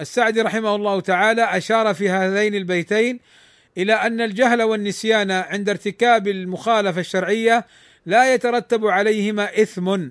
السعدي 0.00 0.40
رحمه 0.40 0.74
الله 0.74 1.00
تعالى 1.00 1.44
أشار 1.44 1.94
في 1.94 2.10
هذين 2.10 2.54
البيتين 2.54 3.20
إلى 3.78 3.92
أن 3.92 4.20
الجهل 4.20 4.62
والنسيان 4.62 5.30
عند 5.30 5.68
ارتكاب 5.68 6.28
المخالفة 6.28 7.00
الشرعية 7.00 7.66
لا 8.06 8.34
يترتب 8.34 8.86
عليهما 8.86 9.62
إثم 9.62 10.08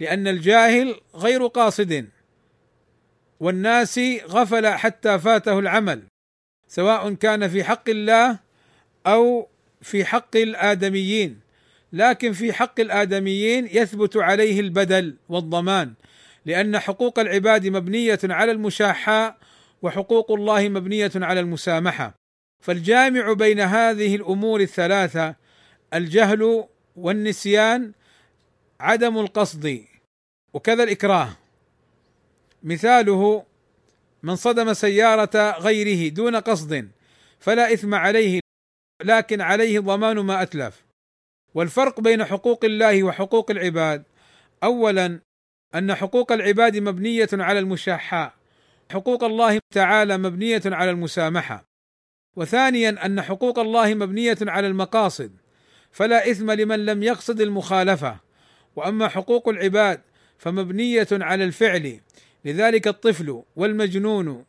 لأن 0.00 0.28
الجاهل 0.28 1.00
غير 1.14 1.46
قاصد 1.46 2.08
والناس 3.40 4.00
غفل 4.28 4.66
حتى 4.66 5.18
فاته 5.18 5.58
العمل. 5.58 6.02
سواء 6.68 7.14
كان 7.14 7.48
في 7.48 7.64
حق 7.64 7.88
الله 7.88 8.38
أو 9.06 9.48
في 9.82 10.04
حق 10.04 10.36
الآدميين. 10.36 11.40
لكن 11.92 12.32
في 12.32 12.52
حق 12.52 12.80
الآدميين 12.80 13.66
يثبت 13.66 14.16
عليه 14.16 14.60
البدل 14.60 15.16
والضمان 15.28 15.94
لأن 16.46 16.78
حقوق 16.78 17.18
العباد 17.18 17.66
مبنية 17.66 18.18
على 18.24 18.52
المشاحة 18.52 19.38
وحقوق 19.82 20.32
الله 20.32 20.68
مبنية 20.68 21.10
على 21.16 21.40
المسامحة. 21.40 22.14
فالجامع 22.64 23.32
بين 23.32 23.60
هذه 23.60 24.16
الأمور 24.16 24.60
الثلاثة 24.60 25.34
الجهل 25.94 26.64
والنسيان 26.96 27.92
عدم 28.80 29.18
القصد. 29.18 29.84
وكذا 30.54 30.82
الإكراه. 30.82 31.36
مثاله 32.62 33.44
من 34.26 34.36
صدم 34.36 34.72
سيارة 34.72 35.58
غيره 35.58 36.08
دون 36.08 36.36
قصد 36.36 36.88
فلا 37.38 37.72
إثم 37.72 37.94
عليه 37.94 38.40
لكن 39.04 39.40
عليه 39.40 39.80
ضمان 39.80 40.18
ما 40.18 40.42
أتلف. 40.42 40.84
والفرق 41.54 42.00
بين 42.00 42.24
حقوق 42.24 42.64
الله 42.64 43.02
وحقوق 43.02 43.50
العباد. 43.50 44.04
اولا 44.62 45.20
أن 45.74 45.94
حقوق 45.94 46.32
العباد 46.32 46.76
مبنية 46.76 47.28
على 47.32 47.58
المشاحة. 47.58 48.36
حقوق 48.92 49.24
الله 49.24 49.60
تعالى 49.74 50.18
مبنية 50.18 50.62
على 50.66 50.90
المسامحة. 50.90 51.64
وثانيا 52.36 53.06
أن 53.06 53.22
حقوق 53.22 53.58
الله 53.58 53.94
مبنية 53.94 54.38
على 54.42 54.66
المقاصد. 54.66 55.36
فلا 55.90 56.30
إثم 56.30 56.50
لمن 56.50 56.86
لم 56.86 57.02
يقصد 57.02 57.40
المخالفة. 57.40 58.16
وأما 58.76 59.08
حقوق 59.08 59.48
العباد 59.48 60.00
فمبنية 60.38 61.08
على 61.12 61.44
الفعل. 61.44 62.00
لذلك 62.46 62.88
الطفل 62.88 63.42
والمجنون 63.56 64.44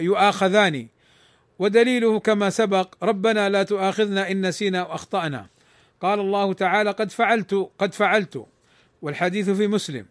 يؤاخذان. 0.00 0.88
ودليله 1.58 2.20
كما 2.20 2.50
سبق 2.50 2.94
ربنا 3.02 3.48
لا 3.48 3.62
تؤاخذنا 3.62 4.30
إن 4.30 4.46
نسينا 4.46 4.80
أو 4.80 4.94
أخطأنا. 4.94 5.46
قال 6.00 6.20
الله 6.20 6.52
تعالى 6.52 6.90
قد 6.90 7.10
فعلت 7.10 7.70
قد 7.78 7.94
فعلت. 7.94 8.46
والحديث 9.02 9.50
في 9.50 9.66
مسلم. 9.66 10.06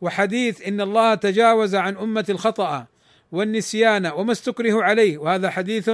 وحديث 0.00 0.68
إن 0.68 0.80
الله 0.80 1.14
تجاوز 1.14 1.74
عن 1.74 1.96
أمة 1.96 2.24
الخطأ 2.28 2.86
والنسيان 3.32 4.06
وما 4.06 4.32
استكره 4.32 4.82
عليه. 4.82 5.18
وهذا 5.18 5.50
حديث 5.50 5.90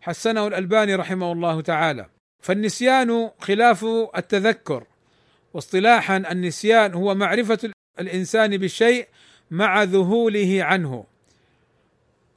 حسنه 0.00 0.46
الألباني 0.46 0.94
رحمه 0.94 1.32
الله 1.32 1.60
تعالى. 1.60 2.06
فالنسيان 2.42 3.30
خلاف 3.40 3.84
التذكر. 4.16 4.84
واصطلاحا 5.54 6.16
النسيان 6.16 6.94
هو 6.94 7.14
معرفة 7.14 7.70
الإنسان 8.00 8.56
بالشيء 8.56 9.06
مع 9.50 9.82
ذهوله 9.82 10.58
عنه. 10.64 11.04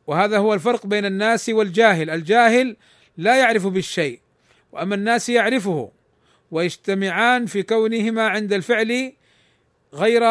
وهذا 0.07 0.37
هو 0.37 0.53
الفرق 0.53 0.85
بين 0.85 1.05
الناس 1.05 1.49
والجاهل. 1.49 2.09
الجاهل 2.09 2.77
لا 3.17 3.39
يعرف 3.39 3.67
بالشيء 3.67 4.19
وأما 4.71 4.95
الناس 4.95 5.29
يعرفه 5.29 5.91
ويجتمعان 6.51 7.45
في 7.45 7.63
كونهما 7.63 8.27
عند 8.27 8.53
الفعل 8.53 9.13
غير 9.93 10.23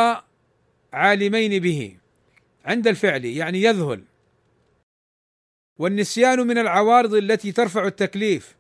عالمين 0.93 1.63
به. 1.63 1.97
عند 2.65 2.89
الفعل 2.89 3.25
يعني 3.25 3.63
يذهل. 3.63 4.05
والنسيان 5.79 6.47
من 6.47 6.59
العوارض 6.59 7.15
التي 7.15 7.53
ترفع 7.53 7.87
التكليف 7.87 8.57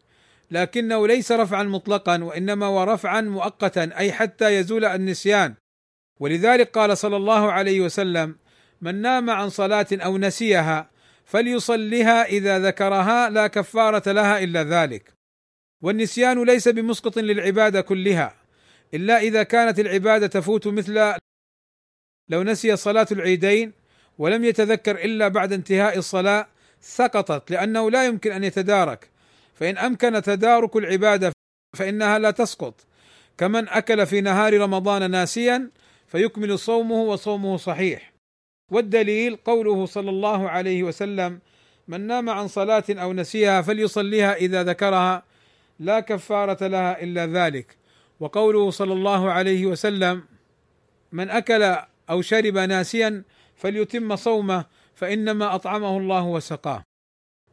لكنه 0.51 1.07
ليس 1.07 1.33
رفعا 1.33 1.63
مطلقا 1.63 2.25
وإنما 2.25 2.67
هو 2.67 2.83
رفعا 2.85 3.21
مؤقتا 3.21 3.91
أي 3.97 4.13
حتى 4.13 4.57
يزول 4.57 4.85
النسيان. 4.85 5.55
ولذلك 6.21 6.71
قال 6.71 6.99
صلى 6.99 7.17
الله 7.17 7.53
عليه 7.53 7.81
وسلم 7.81 8.37
من 8.81 8.95
نام 8.95 9.31
عن 9.31 9.49
صلاة 9.49 9.87
أو 9.93 10.19
نسيها 10.19 10.91
فليصلها 11.25 12.25
إذا 12.25 12.59
ذكرها 12.59 13.31
لا 13.31 13.47
كفارة 13.47 14.13
لها 14.13 14.39
إلا 14.39 14.65
ذلك. 14.65 15.13
والنسيان 15.83 16.45
ليس 16.45 16.69
بمسقط 16.69 17.19
للعبادة 17.19 17.81
كلها 17.81 18.35
إلا 18.95 19.19
إذا 19.19 19.43
كانت 19.43 19.81
العبادة 19.81 20.27
تفوت 20.27 20.67
مثل 20.67 21.15
لو 22.29 22.43
نسي 22.43 22.77
صلاة 22.77 23.07
العيدين 23.13 23.73
ولم 24.19 24.45
يتذكر 24.45 25.05
إلا 25.05 25.29
بعد 25.29 25.53
انتهاء 25.53 25.99
الصلاة 25.99 26.47
سقطت 26.81 27.51
لأنه 27.51 27.91
لا 27.91 28.05
يمكن 28.05 28.33
أن 28.33 28.45
يتدارك. 28.45 29.09
فإن 29.55 29.79
أمكن 29.79 30.23
تدارك 30.23 30.77
العبادة 30.77 31.33
فإنها 31.77 32.19
لا 32.19 32.31
تسقط. 32.31 32.87
كمن 33.39 33.69
أكل 33.69 34.07
في 34.07 34.21
نهار 34.21 34.61
رمضان 34.61 35.11
ناسيا 35.11 35.71
فيكمل 36.09 36.59
صومه 36.59 37.03
وصومه 37.03 37.57
صحيح. 37.57 38.13
والدليل 38.71 39.37
قوله 39.37 39.87
صلى 39.87 40.11
الله 40.11 40.49
عليه 40.49 40.83
وسلم 40.83 41.41
من 41.89 42.01
نام 42.01 42.31
عن 42.31 42.49
صلاة 42.49 42.85
أو 42.91 43.13
نسيها 43.13 43.63
فليصليها 43.63 44.35
إذا 44.35 44.65
ذكرها 44.65 45.23
لا 45.79 46.01
كفارة 46.01 46.67
لها 46.67 47.03
إلا 47.03 47.27
ذلك. 47.27 47.77
وقوله 48.21 48.71
صلى 48.71 48.93
الله 48.93 49.31
عليه 49.31 49.67
وسلم 49.67 50.23
من 51.13 51.31
أكل 51.31 51.77
أو 52.11 52.23
شرب 52.23 52.59
ناسيا 52.59 53.25
فليتم 53.57 54.17
صومه 54.17 54.65
فإنما 54.95 55.55
أطعمه 55.55 55.99
الله 55.99 56.25
وسقاه. 56.25 56.83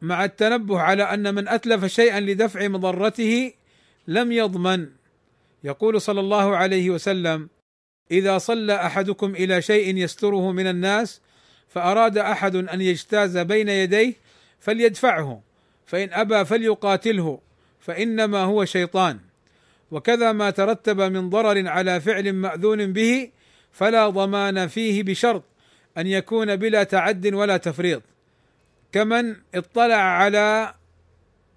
مع 0.02 0.24
التنبه 0.24 0.80
على 0.80 1.02
أن 1.02 1.34
من 1.34 1.48
أتلف 1.48 1.84
شيئا 1.84 2.20
لدفع 2.20 2.68
مضرته 2.68 3.52
لم 4.06 4.32
يضمن. 4.32 4.88
يقول 5.64 6.00
صلى 6.00 6.20
الله 6.20 6.56
عليه 6.56 6.90
وسلم 6.90 7.48
إذا 8.10 8.38
صلى 8.38 8.74
أحدكم 8.74 9.34
إلى 9.34 9.62
شيء 9.62 9.96
يستره 9.96 10.52
من 10.52 10.66
الناس 10.66 11.20
فأراد 11.68 12.18
أحد 12.18 12.56
أن 12.56 12.80
يجتاز 12.80 13.38
بين 13.38 13.68
يديه 13.68 14.14
فليدفعه 14.60 15.42
فإن 15.86 16.12
أبى 16.12 16.44
فليقاتله 16.44 17.40
فإنما 17.80 18.38
هو 18.38 18.64
شيطان. 18.64 19.18
وكذا 19.90 20.32
ما 20.32 20.50
ترتب 20.50 21.00
من 21.00 21.30
ضرر 21.30 21.68
على 21.68 22.00
فعل 22.00 22.32
مأذون 22.32 22.92
به 22.92 23.30
فلا 23.72 24.08
ضمان 24.08 24.66
فيه 24.66 25.02
بشرط 25.02 25.42
أن 25.98 26.06
يكون 26.06 26.56
بلا 26.56 26.82
تعد 26.82 27.34
ولا 27.34 27.56
تفريط. 27.56 28.02
كمن 28.92 29.36
اطلع 29.54 29.94
على 29.94 30.74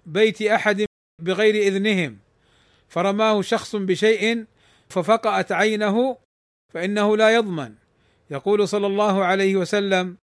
بيت 0.06 0.42
أحد 0.42 0.84
بغير 1.18 1.54
إذنهم 1.54 2.18
فرماه 2.88 3.42
شخص 3.42 3.76
بشيء 3.76 4.44
ففقأت 4.88 5.52
عينه 5.52 6.16
فإنه 6.74 7.16
لا 7.16 7.34
يضمن. 7.34 7.74
يقول 8.30 8.68
صلى 8.68 8.86
الله 8.86 9.24
عليه 9.24 9.56
وسلم 9.56 10.16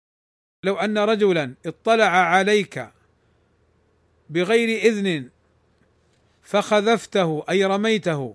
لو 0.64 0.76
أن 0.76 0.98
رجلا 0.98 1.54
اطلع 1.66 2.08
عليك 2.08 2.88
بغير 4.30 4.78
إذن 4.78 5.28
فخذفته 6.42 7.44
أي 7.50 7.64
رميته 7.64 8.34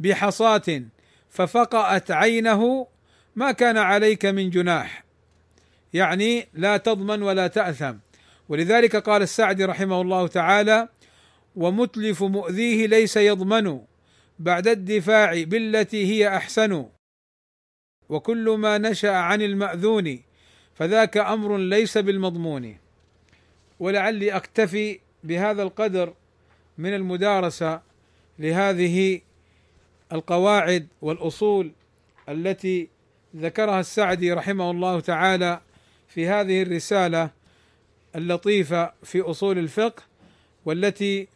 بحصاة 0.00 0.82
ففقأت 1.30 2.10
عينه 2.10 2.86
ما 3.36 3.52
كان 3.52 3.76
عليك 3.76 4.26
من 4.26 4.50
جناح. 4.50 5.04
يعني 5.92 6.48
لا 6.54 6.76
تضمن 6.76 7.22
ولا 7.22 7.46
تأثم. 7.46 7.94
ولذلك 8.48 8.96
قال 8.96 9.22
السعدي 9.22 9.64
رحمه 9.64 10.00
الله 10.00 10.26
تعالى 10.26 10.88
ومتلف 11.56 12.22
مؤذيه 12.22 12.86
ليس 12.86 13.16
يضمن 13.16 13.80
بعد 14.38 14.68
الدفاع 14.68 15.42
بالتي 15.42 16.06
هي 16.06 16.36
أحسن. 16.36 16.86
وكل 18.08 18.50
ما 18.50 18.78
نشأ 18.78 19.10
عن 19.10 19.42
المأذون 19.42 20.22
فذاك 20.74 21.16
أمر 21.16 21.56
ليس 21.56 21.98
بالمضمون. 21.98 22.76
ولعلي 23.80 24.36
أكتفي 24.36 25.00
بهذا 25.24 25.62
القدر 25.62 26.14
من 26.78 26.94
المدارسة 26.94 27.80
لهذه 28.38 29.20
القواعد 30.12 30.88
والأصول 31.02 31.72
التي 32.28 32.88
ذكرها 33.36 33.80
السعدي 33.80 34.32
رحمه 34.32 34.70
الله 34.70 35.00
تعالى 35.00 35.60
في 36.08 36.28
هذه 36.28 36.62
الرسالة 36.62 37.30
اللطيفة 38.16 38.92
في 39.02 39.20
أصول 39.20 39.58
الفقه 39.58 40.02
والتي 40.64 41.28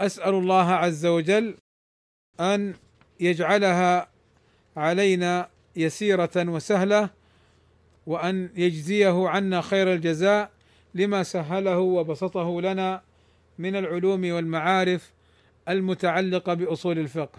أسأل 0.00 0.34
الله 0.34 0.70
عز 0.70 1.06
وجل 1.06 1.56
أن 2.40 2.74
يجعلها 3.20 4.08
علينا 4.76 5.48
يسيرة 5.76 6.30
وسهلة 6.36 7.10
وأن 8.06 8.50
يجزيه 8.56 9.28
عنا 9.28 9.60
خير 9.60 9.92
الجزاء 9.92 10.50
لما 10.94 11.22
سهله 11.22 11.78
وبسطه 11.78 12.60
لنا 12.60 13.02
من 13.58 13.76
العلوم 13.76 14.32
والمعارف 14.32 15.12
المتعلقة 15.68 16.54
بأصول 16.54 16.98
الفقه. 16.98 17.38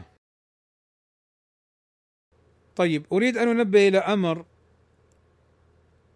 طيب 2.76 3.06
أريد 3.12 3.38
أن 3.38 3.48
أنبه 3.48 3.88
إلى 3.88 3.98
أمر 3.98 4.46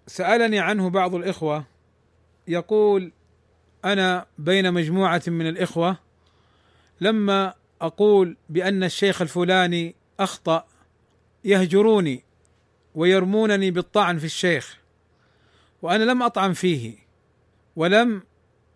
سألني 0.08 0.60
عنه 0.60 0.89
بعض 0.89 1.15
الإخوة 1.15 1.65
يقول 2.47 3.12
أنا 3.86 4.25
بين 4.38 4.73
مجموعة 4.73 5.21
من 5.27 5.47
الإخوة 5.47 5.97
لما 7.01 7.53
أقول 7.82 8.38
بأن 8.49 8.84
الشيخ 8.84 9.21
الفلاني 9.21 9.95
أخطأ 10.19 10.67
يهجروني 11.43 12.23
ويرمونني 12.95 13.71
بالطعن 13.71 14.17
في 14.17 14.25
الشيخ 14.25 14.78
وأنا 15.82 16.04
لم 16.04 16.23
أطعن 16.23 16.54
فيه 16.54 16.95
ولم 17.75 18.23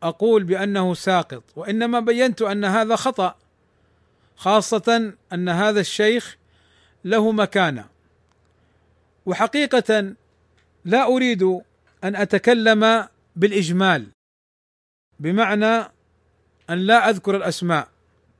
أقول 0.04 0.44
بأنه 0.44 0.94
ساقط 0.94 1.44
وإنما 1.56 2.00
بينت 2.00 2.42
أن 2.42 2.66
هذا 2.66 2.96
خطأ 2.96 3.36
خاصة 4.36 5.14
أن 5.34 5.50
هذا 5.50 5.80
الشيخ 5.80 6.38
له 7.06 7.32
مكانة. 7.32 7.86
وحقيقة 9.26 10.14
لا 10.86 11.06
أريد 11.06 11.44
أن 12.04 12.16
أتكلم 12.16 13.08
بالإجمال 13.36 14.08
بمعنى 15.20 15.92
أن 16.70 16.78
لا 16.78 17.10
أذكر 17.10 17.38
الأسماء 17.38 17.88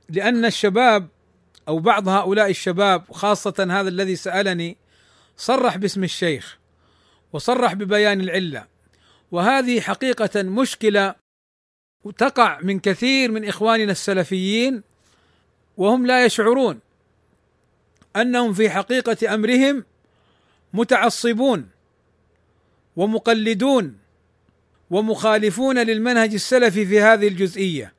لأن 0.08 0.44
الشباب 0.44 1.08
أو 1.68 1.78
بعض 1.78 2.08
هؤلاء 2.08 2.50
الشباب 2.50 3.12
خاصة 3.12 3.66
هذا 3.70 3.88
الذي 3.88 4.16
سألني 4.16 4.76
صرح 5.36 5.76
باسم 5.76 6.04
الشيخ 6.04 6.58
وصرح 7.32 7.72
ببيان 7.74 8.20
العلة. 8.20 8.66
وهذه 9.32 9.80
حقيقة 9.80 10.42
مشكلة 10.42 11.14
تقع 12.18 12.60
من 12.60 12.80
كثير 12.80 13.30
من 13.30 13.48
إخواننا 13.48 13.92
السلفيين 13.92 14.82
وهم 15.76 16.06
لا 16.06 16.24
يشعرون 16.24 16.80
أنهم 18.16 18.52
في 18.52 18.70
حقيقة 18.70 19.34
أمرهم 19.34 19.84
متعصبون 20.72 21.68
ومقلدون 22.96 23.98
ومخالفون 24.90 25.78
للمنهج 25.78 26.34
السلفي 26.34 26.86
في 26.86 27.00
هذه 27.00 27.28
الجزئية 27.28 27.94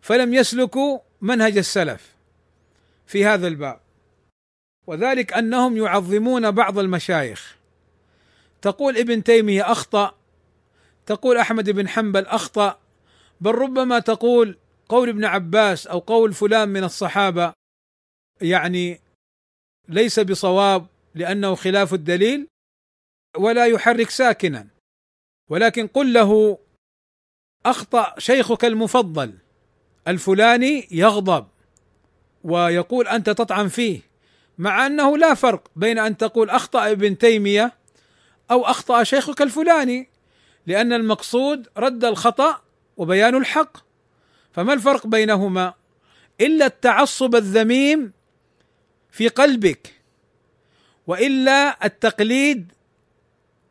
فلم 0.00 0.34
يسلكوا 0.34 0.98
منهج 1.20 1.58
السلف. 1.58 2.11
في 3.12 3.24
هذا 3.24 3.46
الباب. 3.48 3.80
وذلك 4.86 5.32
أنهم 5.32 5.76
يعظمون 5.76 6.50
بعض 6.50 6.78
المشايخ. 6.78 7.56
تقول 8.62 8.96
ابن 8.98 9.24
تيمية 9.24 9.72
أخطأ 9.72 10.14
تقول 11.06 11.36
أحمد 11.36 11.70
بن 11.70 11.88
حنبل 11.88 12.26
أخطأ 12.26 12.78
بل 13.40 13.50
ربما 13.54 13.98
تقول 13.98 14.58
قول 14.88 15.08
ابن 15.08 15.24
عباس 15.24 15.86
أو 15.86 15.98
قول 15.98 16.32
فلان 16.32 16.68
من 16.68 16.84
الصحابة 16.84 17.52
يعني 18.40 19.00
ليس 19.88 20.20
بصواب 20.20 20.86
لأنه 21.14 21.54
خلاف 21.54 21.94
الدليل 21.94 22.48
ولا 23.36 23.66
يحرك 23.66 24.10
ساكنا. 24.10 24.68
ولكن 25.50 25.86
قل 25.86 26.12
له 26.12 26.58
أخطأ 27.66 28.18
شيخك 28.18 28.64
المفضل 28.64 29.38
الفلاني 30.08 30.88
يغضب. 30.90 31.51
ويقول 32.44 33.08
أنت 33.08 33.30
تطعن 33.30 33.68
فيه 33.68 34.00
مع 34.58 34.86
أنه 34.86 35.18
لا 35.18 35.34
فرق 35.34 35.68
بين 35.76 35.98
أن 35.98 36.16
تقول 36.16 36.50
أخطأ 36.50 36.90
ابن 36.90 37.18
تيمية 37.18 37.72
أو 38.50 38.64
أخطأ 38.64 39.02
شيخك 39.02 39.42
الفلاني 39.42 40.08
لأن 40.66 40.92
المقصود 40.92 41.68
رد 41.76 42.04
الخطأ 42.04 42.62
وبيان 42.96 43.36
الحق. 43.36 43.76
فما 44.52 44.72
الفرق 44.72 45.06
بينهما؟ 45.06 45.74
إلا 46.40 46.66
التعصب 46.66 47.34
الذميم 47.34 48.12
في 49.10 49.28
قلبك 49.28 49.94
وإلا 51.06 51.86
التقليد 51.86 52.72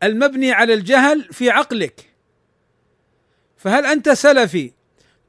المبني 0.03 0.51
على 0.51 0.73
الجهل 0.73 1.23
في 1.23 1.49
عقلك. 1.49 2.09
فهل 3.57 3.85
أنت 3.85 4.09
سلفي 4.09 4.71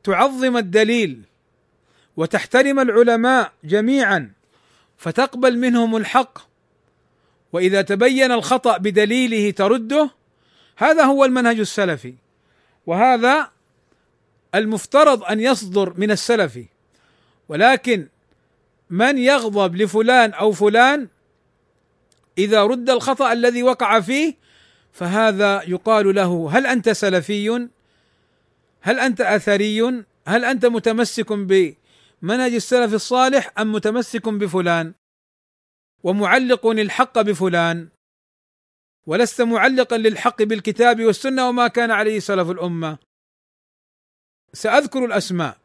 تعظم 0.04 0.56
الدليل 0.56 1.22
وتحترم 2.16 2.80
العلماء 2.80 3.52
جميعا 3.64 4.32
فتقبل 4.96 5.58
منهم 5.58 5.96
الحق. 5.96 6.38
وإذا 7.52 7.82
تبين 7.82 8.32
الخطأ 8.32 8.78
بدليله 8.78 9.50
ترده 9.50 10.10
هذا 10.76 11.04
هو 11.04 11.24
المنهج 11.24 11.60
السلفي. 11.60 12.14
وهذا 12.86 13.50
المفترض 14.54 15.24
أن 15.24 15.40
يصدر 15.40 15.94
من 15.96 16.10
السلفي 16.10 16.66
ولكن 17.48 18.08
من 18.90 19.18
يغضب 19.18 19.76
لفلان 19.76 20.32
أو 20.32 20.52
فلان 20.52 21.08
إذا 22.38 22.64
رد 22.64 22.90
الخطأ 22.90 23.32
الذي 23.32 23.62
وقع 23.62 24.00
فيه 24.00 24.34
فهذا 24.92 25.62
يقال 25.66 26.14
له 26.14 26.50
هل 26.52 26.66
أنت 26.66 26.90
سلفي؟ 26.90 27.68
هل 28.80 29.00
أنت 29.00 29.20
أثري؟ 29.20 30.04
هل 30.26 30.44
أنت 30.44 30.66
متمسك 30.66 31.32
بمنهج 32.22 32.54
السلف 32.54 32.94
الصالح 32.94 33.52
أم 33.58 33.72
متمسك 33.72 34.28
بفلان؟ 34.28 34.94
ومعلق 36.02 36.66
الحق 36.66 37.20
بفلان؟ 37.20 37.88
ولست 39.06 39.42
معلقا 39.42 39.96
للحق 39.96 40.42
بالكتاب 40.42 41.00
والسنة 41.00 41.48
وما 41.48 41.68
كان 41.68 41.90
عليه 41.90 42.18
سلف 42.18 42.50
الأمة؟ 42.50 42.98
سأذكر 44.52 45.04
الأسماء. 45.04 45.58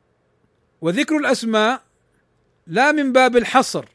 وذكر 0.82 1.18
الأسماء 1.18 1.84
لا 2.68 2.92
من 2.92 3.12
باب 3.12 3.38
الحصر 3.38 3.86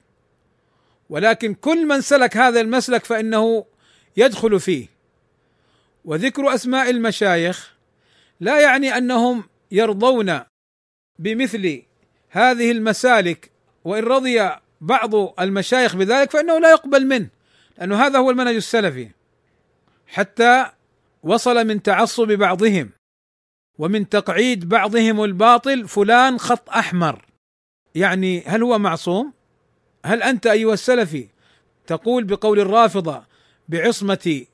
ولكن 1.11 1.55
كل 1.55 1.87
من 1.87 2.01
سلك 2.01 2.37
هذا 2.37 2.61
المسلك 2.61 3.05
فإنه 3.05 3.67
يدخل 4.17 4.61
فيه. 4.61 4.87
وذكر 6.05 6.55
أسماء 6.55 6.91
المشايخ 6.91 7.75
لا 8.41 8.61
يعني 8.61 8.97
أنهم 8.97 9.45
يرضون 9.71 10.41
بمثل 11.19 11.83
هذه 12.33 12.71
المسالك 12.71 13.51
وإن 13.85 14.03
رضي 14.05 14.51
بعض 14.81 15.41
المشايخ 15.41 15.97
بذلك 15.97 16.31
فإنه 16.31 16.59
لا 16.59 16.71
يقبل 16.71 17.07
منه 17.07 17.29
لأنه 17.79 18.07
هذا 18.07 18.19
هو 18.19 18.31
المنهج 18.31 18.55
السلفي. 18.55 19.09
حتى 20.07 20.67
وصل 21.23 21.67
من 21.67 21.83
تعصب 21.83 22.33
بعضهم 22.33 22.91
ومن 23.79 24.09
تقعيد 24.09 24.69
بعضهم 24.69 25.25
الباطل 25.25 25.89
فلان 25.89 26.39
خط 26.39 26.71
أحمر. 26.71 27.25
يعني 27.95 28.43
هل 28.47 28.63
هو 28.63 28.79
معصوم؟ 28.79 29.33
هل 30.05 30.23
أنت 30.23 30.47
أيها 30.47 30.75
السلفي 30.75 31.29
تقول 31.87 32.25
بقول 32.25 32.61
الرافضة 32.61 33.25
بعصمة 33.69 34.45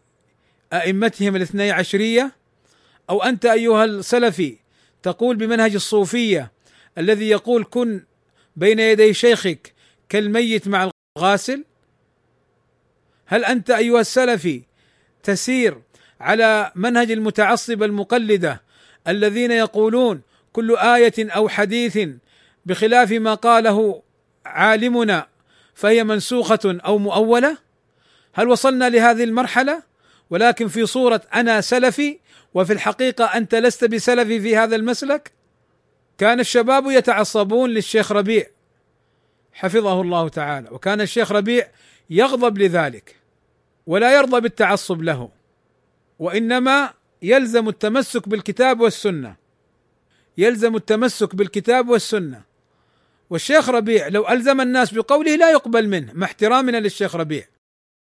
أئمتهم 0.73 1.37
الاثني 1.37 1.71
عشرية؟ 1.71 2.33
أو 3.11 3.23
أنت 3.23 3.47
أيها 3.47 3.85
السلفي 3.85 4.57
تقول 5.03 5.37
بمنهج 5.37 5.75
الصوفية 5.75 6.53
الذي 6.99 7.29
يقول 7.29 7.65
كن 7.65 8.03
بين 8.57 8.79
يدي 8.79 9.15
شيخك 9.15 9.75
كالميت 10.09 10.69
مع 10.69 10.91
الغاسل؟ 11.19 11.65
هل 13.27 13.45
أنت 13.45 13.71
أيها 13.71 14.01
السلفي 14.01 14.63
تسير 15.23 15.83
على 16.21 16.73
منهج 16.75 17.11
المتعصبه 17.11 17.87
المقلدة 17.87 18.63
الذين 19.09 19.51
يقولون 19.51 20.21
كل 20.53 20.77
آية 20.77 21.15
أو 21.19 21.49
حديث 21.49 21.99
بخلاف 22.67 23.13
ما 23.13 23.35
قاله 23.35 24.03
عالمنا 24.47 25.27
فهي 25.75 26.05
منسوخة 26.05 26.59
أو 26.65 26.99
مؤولة؟ 26.99 27.59
هل 28.35 28.49
وصلنا 28.49 28.89
لهذه 28.89 29.25
المرحلة؟ 29.25 29.83
ولكن 30.31 30.69
في 30.69 30.87
صورة 30.87 31.21
أنا 31.35 31.61
سلفي 31.61 32.19
وفي 32.55 32.73
الحقيقة 32.73 33.25
أنت 33.25 33.55
لست 33.55 33.85
بسلفي 33.85 34.41
في 34.41 34.57
هذا 34.57 34.77
المسلك؟ 34.77 35.38
كان 36.19 36.41
الشباب 36.41 36.87
يتعصبون 36.87 37.71
للشيخ 37.71 38.13
ربيع 38.13 38.47
حفظه 39.53 40.01
الله 40.01 40.29
تعالى 40.29 40.69
وكان 40.71 41.01
الشيخ 41.01 41.33
ربيع 41.33 41.69
يغضب 42.11 42.59
لذلك 42.59 43.17
ولا 43.87 44.17
يرضى 44.17 44.41
بالتعصب 44.41 45.03
له 45.03 45.31
وإنما 46.19 46.95
يلزم 47.23 47.69
التمسك 47.69 48.29
بالكتاب 48.29 48.81
والسنة 48.81 49.37
يلزم 50.39 50.77
التمسك 50.77 51.35
بالكتاب 51.35 51.89
والسنة. 51.89 52.43
والشيخ 53.31 53.69
ربيع 53.69 54.09
لو 54.09 54.29
ألزم 54.29 54.61
الناس 54.61 54.95
بقوله 54.95 55.37
لا 55.37 55.51
يقبل 55.51 55.89
منه 55.89 56.13
مع 56.15 56.27
احترامنا 56.27 56.77
للشيخ 56.77 57.17
ربيع 57.17 57.45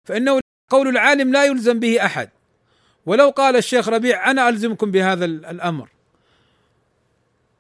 فإنه 0.07 0.39
قول 0.71 0.87
العالم 0.87 1.31
لا 1.31 1.45
يلزم 1.45 1.79
به 1.79 2.05
أحد. 2.05 2.29
ولو 3.05 3.29
قال 3.29 3.55
الشيخ 3.55 3.89
ربيع 3.89 4.31
أنا 4.31 4.49
ألزمكم 4.49 4.91
بهذا 4.91 5.25
الأمر. 5.25 5.89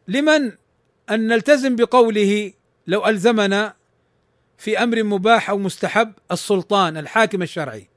لمن؟ 0.07 0.51
أن 1.09 1.27
نلتزم 1.27 1.75
بقوله 1.75 2.53
لو 2.87 3.07
ألزمنا 3.07 3.75
في 4.57 4.83
أمر 4.83 5.03
مباح 5.03 5.49
أو 5.49 5.57
مستحب 5.57 6.13
السلطان 6.31 6.97
الحاكم 6.97 7.41
الشرعي. 7.41 7.87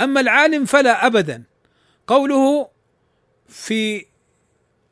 أما 0.00 0.20
العالم 0.20 0.64
فلا 0.64 1.06
ابدا. 1.06 1.42
قوله 2.06 2.68
في 3.48 4.06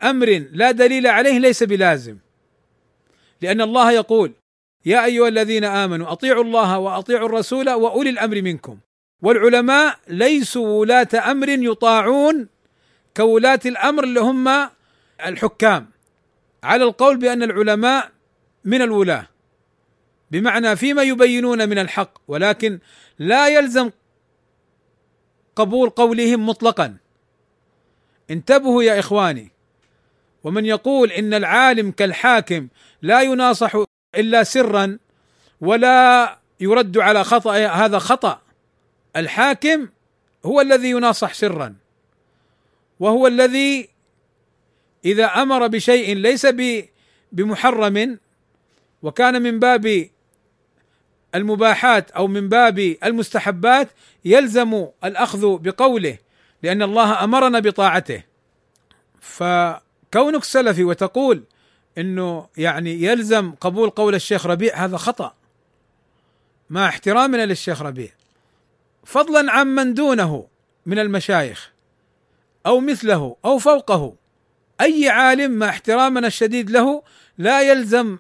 أمر 0.03 0.47
لا 0.53 0.71
دليل 0.71 1.07
عليه 1.07 1.39
ليس 1.39 1.63
بلازم. 1.63 2.19
لأن 3.43 3.61
الله 3.61 3.93
يقول 3.93 4.33
يا 4.87 5.05
أيها 5.05 5.29
الذين 5.29 5.65
آمنوا 5.65 6.13
أطيعوا 6.13 6.45
الله 6.45 6.79
وأطيعوا 6.79 7.27
الرسول 7.27 7.71
وأولي 7.71 8.11
الأمر 8.11 8.43
منكم. 8.43 8.79
والعلماء 9.23 9.99
ليسوا 10.09 10.81
ولاة 10.81 11.31
أمر 11.31 11.49
يطاعون 11.49 12.49
كولاة 13.17 13.61
الأمر 13.67 14.05
اللي 14.05 14.21
هم 14.21 14.69
الحكام. 15.27 15.91
على 16.63 16.85
القول 16.85 17.17
بأن 17.17 17.43
العلماء 17.43 18.11
من 18.65 18.83
الولاة 18.83 19.27
بمعنى 20.31 20.77
فيما 20.77 21.03
يبينون 21.03 21.69
من 21.69 21.79
الحق 21.79 22.19
ولكن 22.29 22.79
لا 23.19 23.49
يلزم 23.49 23.91
قبول 25.57 25.91
قولهم 25.91 26.47
مطلقا. 26.47 26.97
انتبهوا 28.31 28.83
يا 28.83 28.99
إخواني 28.99 29.51
ومن 30.45 30.67
يقول 30.67 31.13
إن 31.13 31.35
العالم 31.35 31.91
كالحاكم 31.91 32.69
لا 33.03 33.23
يناصح 33.23 33.77
إلا 34.15 34.43
سرا 34.43 34.99
ولا 35.61 36.39
يرد 36.61 36.99
على 36.99 37.25
خطأ 37.25 37.67
هذا 37.67 37.99
خطأ. 37.99 38.41
الحاكم 39.17 39.89
هو 40.47 40.61
الذي 40.61 40.91
يناصح 40.91 41.35
سرا 41.35 41.75
وهو 43.01 43.27
الذي 43.27 43.89
إذا 45.05 45.25
أمر 45.25 45.67
بشيء 45.67 46.17
ليس 46.17 46.47
بمحرم 47.33 48.19
وكان 49.03 49.43
من 49.43 49.59
باب 49.59 50.09
المباحات 51.35 52.11
أو 52.11 52.27
من 52.27 52.49
باب 52.49 52.79
المستحبات 52.79 53.89
يلزم 54.25 54.87
الأخذ 55.05 55.59
بقوله 55.59 56.19
لأن 56.63 56.83
الله 56.83 57.25
أمرنا 57.25 57.59
بطاعته. 57.59 58.23
فكونك 59.21 60.45
سلفي 60.45 60.85
وتقول 60.85 61.45
إنه 61.99 62.49
يعني 62.57 63.03
يلزم 63.03 63.53
قبول 63.61 63.91
قول 63.91 64.15
الشيخ 64.15 64.47
ربيع 64.47 64.85
هذا 64.85 64.97
خطأ. 64.97 65.35
مع 66.71 66.89
احترامنا 66.89 67.47
للشيخ 67.47 67.83
ربيع. 67.83 68.11
فضلا 69.05 69.53
عن 69.53 69.67
من 69.67 69.95
دونه 69.95 70.47
من 70.87 70.99
المشايخ 70.99 71.71
أو 72.67 72.81
مثله 72.81 73.37
أو 73.45 73.59
فوقه. 73.59 74.15
أي 74.81 75.09
عالم 75.09 75.51
مع 75.51 75.69
احترامنا 75.69 76.27
الشديد 76.27 76.71
له 76.71 77.03
لا 77.39 77.61
يلزم 77.61 78.19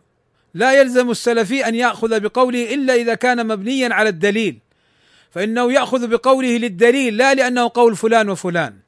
لا 0.54 0.80
يلزم 0.80 1.10
السلفي 1.10 1.68
أن 1.68 1.74
يأخذ 1.74 2.20
بقوله 2.20 2.74
إلا 2.74 2.94
إذا 2.94 3.14
كان 3.14 3.46
مبنيا 3.46 3.94
على 3.94 4.08
الدليل. 4.08 4.58
فإنه 5.30 5.72
يأخذ 5.72 6.08
بقوله 6.08 6.56
للدليل 6.56 7.16
لا 7.16 7.34
لأنه 7.34 7.70
قول 7.74 7.96
فلان 7.96 8.28
وفلان. 8.28 8.78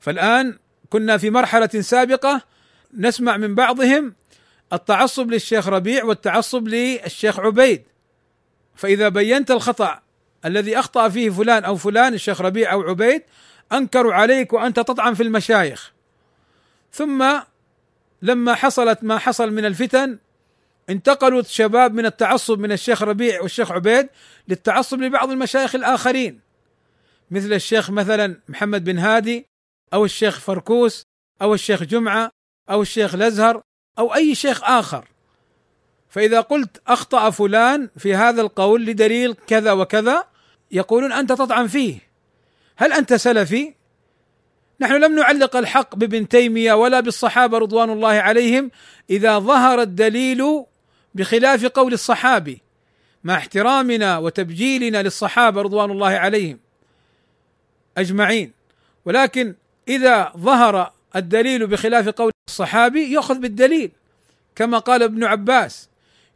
فالآن 0.00 0.58
كنا 0.90 1.16
في 1.16 1.30
مرحلة 1.30 1.66
سابقة 1.66 2.42
نسمع 2.94 3.36
من 3.36 3.54
بعضهم 3.54 4.14
التعصب 4.72 5.30
للشيخ 5.30 5.68
ربيع 5.68 6.04
والتعصب 6.04 6.68
للشيخ 6.68 7.40
عبيد. 7.40 7.82
فإذا 8.74 9.08
بينت 9.08 9.50
الخطأ 9.50 10.00
الذي 10.44 10.78
أخطأ 10.78 11.08
فيه 11.08 11.30
فلان 11.30 11.64
أو 11.64 11.76
فلان 11.76 12.14
الشيخ 12.14 12.40
ربيع 12.40 12.72
أو 12.72 12.82
عبيد 12.82 13.22
أنكروا 13.72 14.14
عليك 14.14 14.52
وأنت 14.52 14.76
تطعن 14.76 15.14
في 15.14 15.22
المشايخ. 15.22 15.95
ثم 16.96 17.40
لما 18.22 18.54
حصلت 18.54 19.04
ما 19.04 19.18
حصل 19.18 19.52
من 19.52 19.64
الفتن 19.64 20.18
انتقلوا 20.90 21.40
الشباب 21.40 21.94
من 21.94 22.06
التعصب 22.06 22.58
من 22.58 22.72
الشيخ 22.72 23.02
ربيع 23.02 23.42
والشيخ 23.42 23.72
عبيد 23.72 24.08
للتعصب 24.48 25.00
لبعض 25.00 25.30
المشايخ 25.30 25.74
الآخرين 25.74 26.40
مثل 27.30 27.52
الشيخ 27.52 27.90
مثلا 27.90 28.40
محمد 28.48 28.84
بن 28.84 28.98
هادي 28.98 29.46
أو 29.94 30.04
الشيخ 30.04 30.40
فركوس 30.40 31.02
أو 31.42 31.54
الشيخ 31.54 31.82
جمعة 31.82 32.30
أو 32.70 32.82
الشيخ 32.82 33.14
الأزهر 33.14 33.60
أو 33.98 34.14
أي 34.14 34.34
شيخ 34.34 34.64
آخر 34.64 35.08
فإذا 36.08 36.40
قلت 36.40 36.82
أخطأ 36.86 37.30
فلان 37.30 37.88
في 37.98 38.14
هذا 38.14 38.42
القول 38.42 38.86
لدليل 38.86 39.36
كذا 39.46 39.72
وكذا 39.72 40.24
يقولون 40.70 41.12
أنت 41.12 41.32
تطعن 41.32 41.66
فيه 41.66 41.98
هل 42.76 42.92
أنت 42.92 43.14
سلفي؟ 43.14 43.74
نحن 44.80 44.92
لم 44.92 45.14
نعلق 45.14 45.56
الحق 45.56 45.96
بابن 45.96 46.28
تيمية 46.28 46.72
ولا 46.72 47.00
بالصحابة 47.00 47.58
رضوان 47.58 47.90
الله 47.90 48.08
عليهم 48.08 48.70
إذا 49.10 49.38
ظهر 49.38 49.82
الدليل 49.82 50.64
بخلاف 51.14 51.66
قول 51.66 51.92
الصحابي 51.92 52.62
مع 53.24 53.34
احترامنا 53.34 54.18
وتبجيلنا 54.18 55.02
للصحابة 55.02 55.62
رضوان 55.62 55.90
الله 55.90 56.08
عليهم 56.08 56.58
أجمعين. 57.98 58.52
ولكن 59.04 59.54
إذا 59.88 60.32
ظهر 60.36 60.92
الدليل 61.16 61.66
بخلاف 61.66 62.08
قول 62.08 62.32
الصحابي 62.48 63.12
يؤخذ 63.12 63.38
بالدليل 63.38 63.90
كما 64.56 64.78
قال 64.78 65.02
ابن 65.02 65.24
عباس 65.24 65.88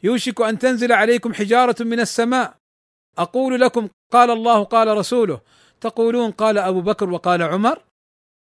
يوشك 0.03 0.41
أن 0.41 0.59
تنزل 0.59 0.91
عليكم 0.91 1.33
حجارة 1.33 1.83
من 1.83 1.99
السماء. 1.99 2.53
أقول 3.17 3.61
لكم 3.61 3.87
قال 4.13 4.31
الله 4.31 4.63
قال 4.63 4.87
رسوله. 4.97 5.41
تقولون 5.81 6.31
قال 6.31 6.57
أبو 6.57 6.81
بكر 6.81 7.09
وقال 7.09 7.41
عمر. 7.41 7.90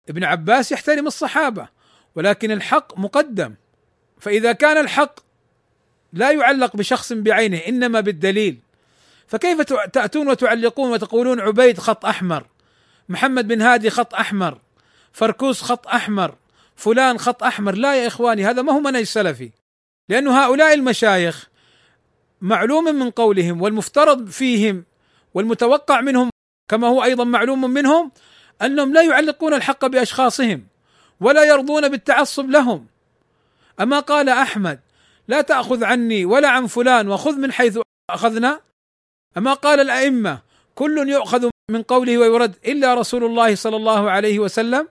ابن 0.08 0.24
عباس 0.24 0.72
يحترم 0.72 1.06
الصحابة 1.06 1.68
ولكن 2.14 2.50
الحق 2.50 2.98
مقدم. 2.98 3.54
فإذا 4.20 4.52
كان 4.52 4.76
الحق 4.78 5.20
لا 6.12 6.32
يعلق 6.32 6.76
بشخص 6.76 7.12
بعينه 7.12 7.56
إنما 7.56 8.00
بالدليل. 8.00 8.60
فكيف 9.26 9.60
تأتون 9.92 10.28
وتعلقون 10.28 10.90
وتقولون 10.90 11.40
عبيد 11.40 11.78
خط 11.78 12.06
أحمر 12.06 12.46
محمد 13.08 13.48
بن 13.48 13.62
هادي 13.62 13.90
خط 13.90 14.14
أحمر 14.14 14.58
فركوس 15.12 15.62
خط 15.62 15.86
أحمر 15.86 16.34
فلان 16.76 17.18
خط 17.18 17.42
أحمر؟ 17.42 17.74
لا 17.74 18.02
يا 18.02 18.06
إخواني 18.06 18.44
هذا 18.44 18.62
ما 18.62 18.72
هو 18.72 18.80
منهج 18.80 19.02
سلفي. 19.02 19.50
لأن 20.08 20.28
هؤلاء 20.28 20.74
المشايخ 20.74 21.48
معلوم 22.40 22.84
من 22.84 23.10
قولهم 23.10 23.62
والمفترض 23.62 24.28
فيهم 24.28 24.84
والمتوقع 25.34 26.00
منهم 26.00 26.30
كما 26.68 26.88
هو 26.88 27.04
أيضا 27.04 27.24
معلوم 27.24 27.70
منهم 27.70 28.12
أنهم 28.62 28.92
لا 28.92 29.02
يعلقون 29.02 29.54
الحق 29.54 29.86
بأشخاصهم 29.86 30.66
ولا 31.20 31.44
يرضون 31.44 31.88
بالتعصب 31.88 32.50
لهم. 32.50 32.86
أما 33.80 34.00
قال 34.00 34.28
أحمد 34.28 34.80
لا 35.28 35.40
تأخذ 35.40 35.84
عني 35.84 36.24
ولا 36.24 36.48
عن 36.48 36.66
فلان 36.66 37.08
وخذ 37.08 37.36
من 37.36 37.52
حيث 37.52 37.78
أخذنا. 38.10 38.60
أما 39.36 39.52
قال 39.52 39.80
الأئمة 39.80 40.42
كل 40.74 41.08
يؤخذ 41.08 41.48
من 41.70 41.82
قوله 41.82 42.18
ويرد 42.18 42.54
إلا 42.66 42.94
رسول 42.94 43.24
الله 43.24 43.54
صلى 43.54 43.76
الله 43.76 44.10
عليه 44.10 44.38
وسلم. 44.38 44.88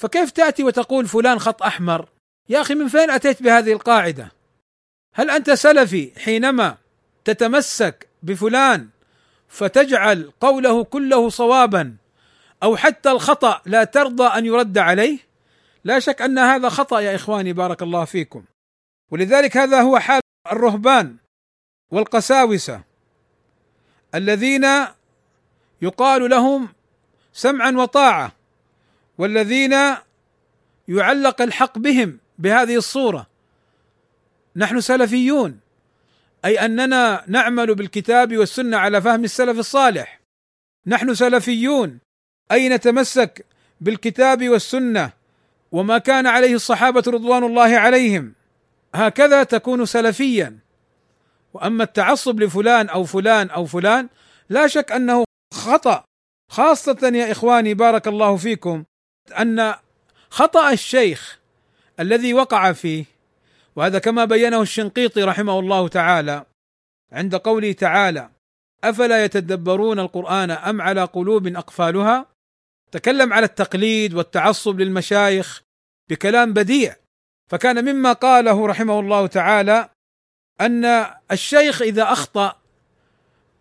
فكيف 0.00 0.30
تأتي 0.30 0.64
وتقول 0.64 1.06
فلان 1.06 1.38
خط 1.38 1.62
أحمر؟ 1.62 2.08
يا 2.48 2.60
أخي 2.60 2.74
من 2.74 2.88
فين 2.88 3.10
أتيت 3.10 3.42
بهذه 3.42 3.72
القاعدة؟ 3.72 4.32
هل 5.14 5.30
أنت 5.30 5.50
سلفي 5.50 6.12
حينما 6.20 6.76
تتمسك 7.24 8.08
بفلان 8.22 8.88
فتجعل 9.48 10.32
قوله 10.40 10.84
كله 10.84 11.28
صوابا 11.28 11.96
أو 12.62 12.76
حتى 12.76 13.10
الخطأ 13.10 13.60
لا 13.66 13.84
ترضى 13.84 14.26
أن 14.26 14.46
يرد 14.46 14.78
عليه 14.78 15.18
لا 15.84 15.98
شك 15.98 16.22
أن 16.22 16.38
هذا 16.38 16.68
خطأ 16.68 17.00
يا 17.00 17.14
إخواني 17.14 17.52
بارك 17.52 17.82
الله 17.82 18.04
فيكم. 18.04 18.44
ولذلك 19.10 19.56
هذا 19.56 19.80
هو 19.80 19.98
حال 19.98 20.20
الرهبان 20.52 21.16
والقساوسة 21.92 22.82
الذين 24.14 24.66
يقال 25.82 26.30
لهم 26.30 26.68
سمعا 27.32 27.70
وطاعة 27.70 28.32
والذين 29.18 29.74
يعلق 30.88 31.42
الحق 31.42 31.78
بهم 31.78 32.18
بهذه 32.38 32.76
الصورة. 32.76 33.26
نحن 34.56 34.80
سلفيون 34.80 35.60
أي 36.44 36.64
أننا 36.64 37.24
نعمل 37.26 37.74
بالكتاب 37.74 38.36
والسنة 38.36 38.76
على 38.76 39.02
فهم 39.02 39.24
السلف 39.24 39.58
الصالح. 39.58 40.20
نحن 40.86 41.14
سلفيون 41.14 41.98
اي 42.52 42.68
نتمسك 42.68 43.46
بالكتاب 43.80 44.48
والسنة 44.48 45.10
وما 45.72 45.98
كان 45.98 46.26
عليه 46.26 46.54
الصحابة 46.54 47.02
رضوان 47.06 47.44
الله 47.44 47.78
عليهم؟ 47.78 48.34
هكذا 48.94 49.42
تكون 49.42 49.86
سلفيا. 49.86 50.58
وأما 51.54 51.84
التعصب 51.84 52.40
لفلان 52.40 52.88
أو 52.88 53.04
فلان 53.04 53.50
أو 53.50 53.66
فلان 53.66 54.08
لا 54.48 54.66
شك 54.66 54.92
أنه 54.92 55.24
خطأ. 55.54 56.04
خاصة 56.50 57.10
يا 57.14 57.32
إخواني 57.32 57.74
بارك 57.74 58.08
الله 58.08 58.36
فيكم 58.36 58.84
أن 59.38 59.74
خطأ 60.30 60.72
الشيخ 60.72 61.38
الذي 62.00 62.34
وقع 62.34 62.72
فيه 62.72 63.04
وهذا 63.76 63.98
كما 63.98 64.24
بينه 64.24 64.62
الشنقيطي 64.62 65.22
رحمه 65.22 65.58
الله 65.58 65.88
تعالى 65.88 66.46
عند 67.12 67.34
قوله 67.34 67.72
تعالى 67.72 68.30
أفلا 68.84 69.24
يتدبرون 69.24 70.00
القرآن 70.00 70.50
أم 70.50 70.82
على 70.82 71.04
قلوب 71.04 71.46
أقفالها؟ 71.46 72.26
تكلم 72.94 73.32
على 73.32 73.46
التقليد 73.46 74.14
والتعصب 74.14 74.80
للمشايخ 74.80 75.62
بكلام 76.10 76.52
بديع. 76.52 76.96
فكان 77.50 77.84
مما 77.84 78.12
قاله 78.12 78.66
رحمه 78.66 79.00
الله 79.00 79.26
تعالى 79.26 79.88
أن 80.60 81.06
الشيخ 81.32 81.82
إذا 81.82 82.02
أخطأ 82.02 82.56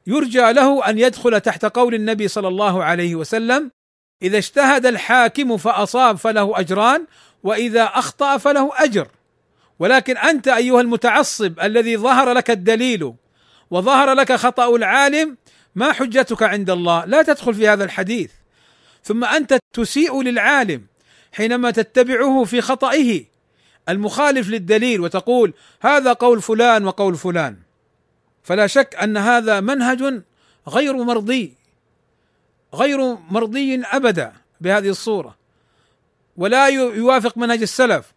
يرجى 0.08 0.52
له 0.52 0.90
أن 0.90 1.00
يدخل 1.00 1.42
تحت 1.42 1.66
قول 1.66 1.94
النبي 1.94 2.28
صلى 2.28 2.48
الله 2.48 2.84
عليه 2.84 3.16
وسلم 3.16 3.72
إذا 4.22 4.38
اجتهد 4.38 4.86
الحاكم 4.86 5.58
فأصاب 5.58 6.18
فله 6.18 6.60
أجران 6.60 7.06
وإذا 7.44 7.84
أخطأ 7.84 8.38
فله 8.38 8.72
أجر. 8.74 9.08
ولكن 9.80 10.18
أنت 10.18 10.48
أيها 10.48 10.82
المتعصب 10.82 11.60
الذي 11.60 11.98
ظهر 11.98 12.34
لك 12.34 12.52
الدليل 12.52 13.14
وظهر 13.72 14.14
لك 14.14 14.34
خطأ 14.34 14.76
العالم 14.76 15.38
ما 15.76 15.92
حجتك 15.92 16.44
عند 16.44 16.70
الله؟ 16.70 17.06
لا 17.06 17.22
تدخل 17.22 17.54
في 17.54 17.68
هذا 17.68 17.84
الحديث. 17.84 18.32
ثم 19.04 19.24
أنت 19.24 19.60
تسيء 19.74 20.22
للعالم 20.22 20.86
حينما 21.32 21.72
تتبعه 21.72 22.44
في 22.44 22.62
خطئه. 22.62 23.26
المخالف 23.90 24.50
للدليل 24.50 25.02
وتقول 25.02 25.54
هذا 25.82 26.14
قول 26.14 26.42
فلان 26.42 26.86
وقول 26.86 27.16
فلان. 27.16 27.58
فلا 28.44 28.68
شك 28.68 28.96
أن 28.96 29.18
هذا 29.18 29.60
منهج 29.60 30.22
غير 30.68 30.94
مرضي 31.04 31.54
غير 32.74 33.16
مرضي 33.16 33.82
أبدا 33.82 34.34
بهذه 34.62 34.90
الصورة. 34.90 35.38
ولا 36.38 36.68
يوافق 36.68 37.38
منهج 37.38 37.62
السلف. 37.62 38.14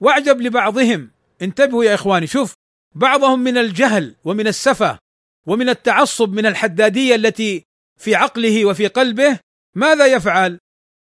واعجب 0.00 0.40
لبعضهم. 0.40 1.10
انتبهوا 1.42 1.84
يا 1.84 1.94
إخواني 1.94 2.26
شوف 2.26 2.54
بعضهم 2.94 3.40
من 3.40 3.58
الجهل 3.58 4.14
ومن 4.24 4.46
السفة 4.46 4.98
ومن 5.46 5.68
التعصب 5.68 6.32
من 6.32 6.46
الحدادية 6.46 7.14
التي 7.14 7.64
في 7.96 8.14
عقله 8.14 8.64
وفي 8.64 8.86
قلبه 8.86 9.38
ماذا 9.78 10.06
يفعل؟ 10.06 10.58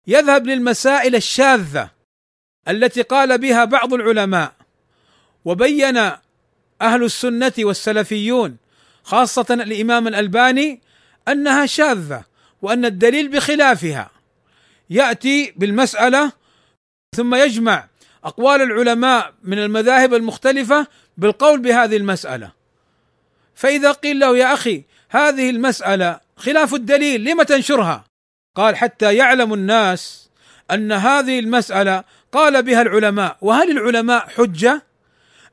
يذهب 0.07 0.47
للمسائل 0.47 1.15
الشاذة 1.15 1.89
التي 2.67 3.01
قال 3.01 3.37
بها 3.37 3.65
بعض 3.65 3.93
العلماء 3.93 4.53
وبين 5.45 5.97
أهل 6.81 7.03
السنة 7.03 7.53
والسلفيون 7.59 8.57
خاصة 9.03 9.45
الإمام 9.49 10.07
الألباني 10.07 10.81
أنها 11.27 11.65
شاذة 11.65 12.23
وأن 12.61 12.85
الدليل 12.85 13.27
بخلافها. 13.27 14.11
يأتي 14.89 15.53
بالمسألة 15.55 16.31
ثم 17.15 17.35
يجمع 17.35 17.87
أقوال 18.23 18.61
العلماء 18.61 19.33
من 19.43 19.59
المذاهب 19.59 20.13
المختلفة 20.13 20.87
بالقول 21.17 21.59
بهذه 21.59 21.97
المسألة. 21.97 22.51
فإذا 23.55 23.91
قيل 23.91 24.19
له 24.19 24.37
يا 24.37 24.53
أخي 24.53 24.83
هذه 25.09 25.49
المسألة 25.49 26.19
خلاف 26.37 26.73
الدليل 26.73 27.23
لم 27.23 27.41
تنشرها؟ 27.41 28.12
قال 28.55 28.75
حتى 28.75 29.15
يعلم 29.15 29.53
الناس 29.53 30.29
أن 30.71 30.91
هذه 30.91 31.39
المسألة 31.39 32.03
قال 32.31 32.63
بها 32.63 32.81
العلماء. 32.81 33.37
وهل 33.41 33.71
العلماء 33.71 34.27
حجة؟ 34.27 34.83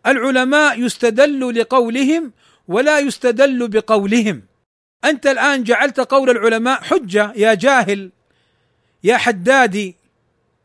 العلماء 0.06 0.80
يستدل 0.80 1.60
لقولهم 1.60 2.32
ولا 2.68 2.98
يستدل 2.98 3.68
بقولهم. 3.68 4.42
أنت 5.04 5.26
الآن 5.26 5.64
جعلت 5.64 6.00
قول 6.00 6.30
العلماء 6.30 6.80
حجة 6.80 7.32
يا 7.36 7.54
جاهل 7.54 8.10
يا 9.04 9.16
حدادي 9.16 9.96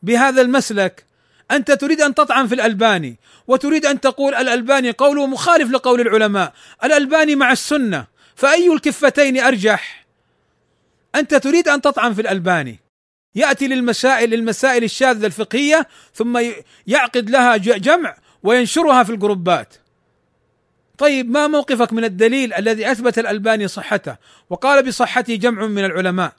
بهذا 0.04 0.42
المسلك. 0.42 1.06
أنت 1.52 1.72
تريد 1.72 2.02
أن 2.02 2.16
تطعن 2.16 2.48
في 2.48 2.56
الألباني 2.56 3.20
وتريد 3.48 3.86
أن 3.86 4.02
تقول 4.02 4.36
الألباني 4.36 4.92
قوله 4.92 5.28
مخالف 5.28 5.72
لقول 5.72 6.02
العلماء. 6.02 6.54
الألباني 6.84 7.36
مع 7.36 7.52
السنة 7.52 8.08
فأي 8.36 8.74
الكفتين 8.74 9.40
أرجح؟ 9.40 10.05
أنت 11.16 11.36
تريد 11.36 11.68
أن 11.68 11.82
تطعن 11.82 12.14
في 12.14 12.22
الألباني. 12.22 12.80
يأتي 13.36 13.68
للمسائل 13.68 14.34
المسائل 14.34 14.84
الشاذة 14.84 15.26
الفقهية 15.26 15.88
ثم 16.14 16.42
يعقد 16.88 17.30
لها 17.30 17.58
جمع 17.58 18.16
وينشرها 18.44 19.04
في 19.04 19.10
الجروبات. 19.10 19.74
طيب 20.98 21.30
ما 21.30 21.48
موقفك 21.48 21.94
من 21.94 22.04
الدليل 22.04 22.54
الذي 22.54 22.92
أثبت 22.92 23.20
الألباني 23.20 23.68
صحته؟ 23.68 24.18
وقال 24.50 24.86
بصحته 24.86 25.36
جمع 25.36 25.68
من 25.68 25.86
العلماء. 25.86 26.34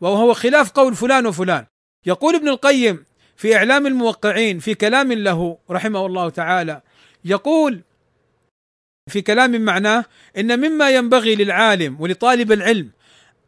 وهو 0.00 0.34
خلاف 0.34 0.70
قول 0.70 0.94
فلان 0.94 1.26
وفلان. 1.26 1.66
يقول 2.06 2.34
ابن 2.34 2.48
القيم 2.48 3.04
في 3.36 3.56
إعلام 3.56 3.86
الموقعين 3.86 4.58
في 4.58 4.74
كلام 4.74 5.12
له 5.12 5.58
رحمه 5.70 6.06
الله 6.06 6.28
تعالى 6.28 6.80
يقول 7.24 7.80
في 9.10 9.22
كلام 9.22 9.60
معناه 9.60 10.04
إن 10.38 10.60
مما 10.60 10.90
ينبغي 10.90 11.34
للعالم 11.34 12.00
ولطالب 12.00 12.52
العلم 12.52 12.90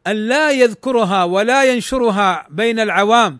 أن 0.06 0.16
لا 0.16 0.50
يذكرها 0.50 1.24
ولا 1.24 1.64
ينشرها 1.64 2.46
بين 2.50 2.80
العوام 2.80 3.38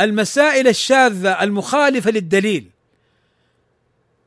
المسائل 0.00 0.68
الشاذة 0.68 1.42
المخالفة 1.42 2.10
للدليل. 2.10 2.70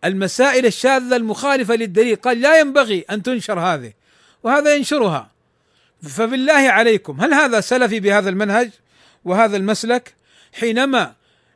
المسائل 0.04 0.66
الشاذة 0.66 1.16
المخالفة 1.16 1.76
للدليل. 1.76 2.16
قال 2.16 2.42
لا 2.42 2.60
ينبغي 2.60 3.06
أن 3.10 3.24
تنشر 3.24 3.60
هذه 3.60 3.94
وهذا 4.44 4.76
ينشرها. 4.76 5.32
فبالله 6.04 6.54
عليكم 6.54 7.22
هل 7.22 7.34
هذا 7.34 7.62
سلفي 7.62 8.00
بهذا 8.00 8.30
المنهج 8.30 8.72
وهذا 9.26 9.58
المسلك؟ 9.58 10.14
حينما 10.54 11.14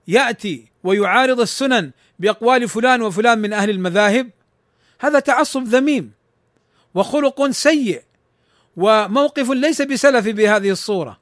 يأتي 0.07 0.67
ويعارض 0.83 1.39
السنن 1.39 1.91
بأقوال 2.19 2.69
فلان 2.69 3.01
وفلان 3.01 3.39
من 3.39 3.53
أهل 3.53 3.69
المذاهب 3.69 4.29
هذا 4.99 5.19
تعصب 5.19 5.63
ذميم 5.63 6.11
وخلق 6.93 7.49
سيء. 7.49 8.01
وموقف 8.77 9.49
ليس 9.49 9.81
بسلفي 9.81 10.31
بهذه 10.33 10.69
الصورة. 10.69 11.19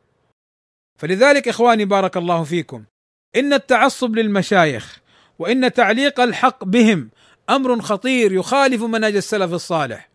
فلذلك 1.00 1.48
إخواني 1.48 1.86
بارك 1.86 2.18
الله 2.18 2.44
فيكم 2.44 2.84
إن 3.36 3.54
التعصب 3.54 4.16
للمشايخ 4.16 5.00
وإن 5.40 5.74
تعليق 5.74 6.20
الحق 6.20 6.64
بهم 6.64 7.10
أمر 7.50 7.82
خطير 7.82 8.32
يخالف 8.32 8.84
منهج 8.84 9.16
السلف 9.16 9.54
الصالح 9.54 10.10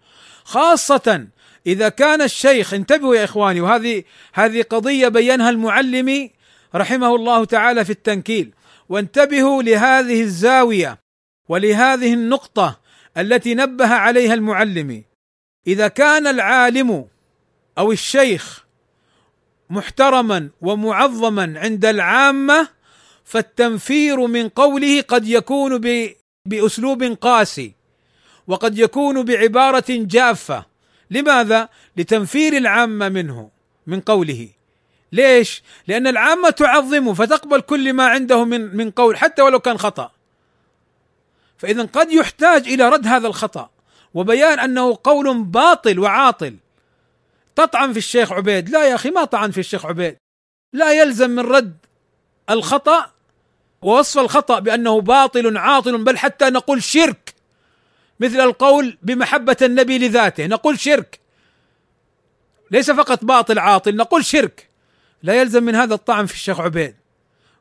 خاصة 0.44 1.26
إذا 1.66 1.88
كان 1.88 2.22
الشيخ 2.22 2.74
انتبهوا 2.74 3.16
يا 3.16 3.24
إخواني 3.24 3.60
وهذه 3.60 4.04
هذه 4.32 4.62
قضية 4.62 5.08
بينها 5.08 5.50
المعلمي 5.50 6.30
رحمه 6.74 7.14
الله 7.14 7.44
تعالى 7.44 7.84
في 7.84 7.90
التنكيل 7.90 8.54
وانتبهوا 8.88 9.62
لهذه 9.62 10.22
الزاوية 10.22 10.98
ولهذه 11.48 12.14
النقطة 12.14 12.80
التي 13.16 13.54
نبه 13.54 13.94
عليها 13.94 14.34
المعلمي 14.34 15.04
إذا 15.66 15.88
كان 15.88 16.26
العالم 16.26 17.08
أو 17.78 17.92
الشيخ 17.92 18.64
محترما 19.70 20.50
ومعظما 20.60 21.54
عند 21.56 21.84
العامة 21.84 22.68
فالتنفير 23.24 24.26
من 24.26 24.48
قوله 24.48 25.00
قد 25.00 25.28
يكون 25.28 25.80
بأسلوب 26.46 27.02
قاسي 27.02 27.74
وقد 28.46 28.78
يكون 28.78 29.22
بعبارة 29.22 29.84
جافة 29.88 30.66
لماذا؟ 31.10 31.68
لتنفير 31.96 32.56
العامة 32.56 33.08
منه 33.08 33.50
من 33.86 34.00
قوله 34.00 34.48
ليش؟ 35.12 35.62
لأن 35.86 36.06
العامة 36.06 36.50
تعظمه 36.50 37.14
فتقبل 37.14 37.60
كل 37.60 37.92
ما 37.92 38.06
عنده 38.06 38.44
من 38.44 38.76
من 38.76 38.90
قول 38.90 39.16
حتى 39.16 39.42
ولو 39.42 39.60
كان 39.60 39.78
خطأ. 39.78 40.10
فإذا 41.58 41.82
قد 41.82 42.12
يحتاج 42.12 42.68
إلى 42.68 42.88
رد 42.88 43.06
هذا 43.06 43.26
الخطأ 43.26 43.70
وبيان 44.14 44.58
أنه 44.58 44.98
قول 45.04 45.42
باطل 45.42 45.98
وعاطل. 45.98 46.56
تطعن 47.56 47.92
في 47.92 47.98
الشيخ 47.98 48.32
عبيد، 48.32 48.68
لا 48.68 48.88
يا 48.88 48.94
أخي 48.94 49.10
ما 49.10 49.24
طعن 49.24 49.50
في 49.50 49.60
الشيخ 49.60 49.86
عبيد. 49.86 50.16
لا 50.72 50.92
يلزم 50.92 51.30
من 51.30 51.46
رد 51.46 51.76
الخطأ 52.50 53.10
ووصف 53.82 54.18
الخطأ 54.18 54.58
بأنه 54.58 55.00
باطل 55.00 55.56
عاطل 55.56 56.04
بل 56.04 56.18
حتى 56.18 56.44
نقول 56.44 56.82
شرك. 56.82 57.34
مثل 58.20 58.40
القول 58.40 58.98
بمحبة 59.02 59.56
النبي 59.62 59.98
لذاته 59.98 60.46
نقول 60.46 60.80
شرك. 60.80 61.20
ليس 62.70 62.90
فقط 62.90 63.24
باطل 63.24 63.58
عاطل 63.58 63.96
نقول 63.96 64.24
شرك. 64.24 64.68
لا 65.22 65.34
يلزم 65.40 65.62
من 65.62 65.74
هذا 65.74 65.94
الطعن 65.94 66.26
في 66.26 66.34
الشيخ 66.34 66.60
عبيد 66.60 66.94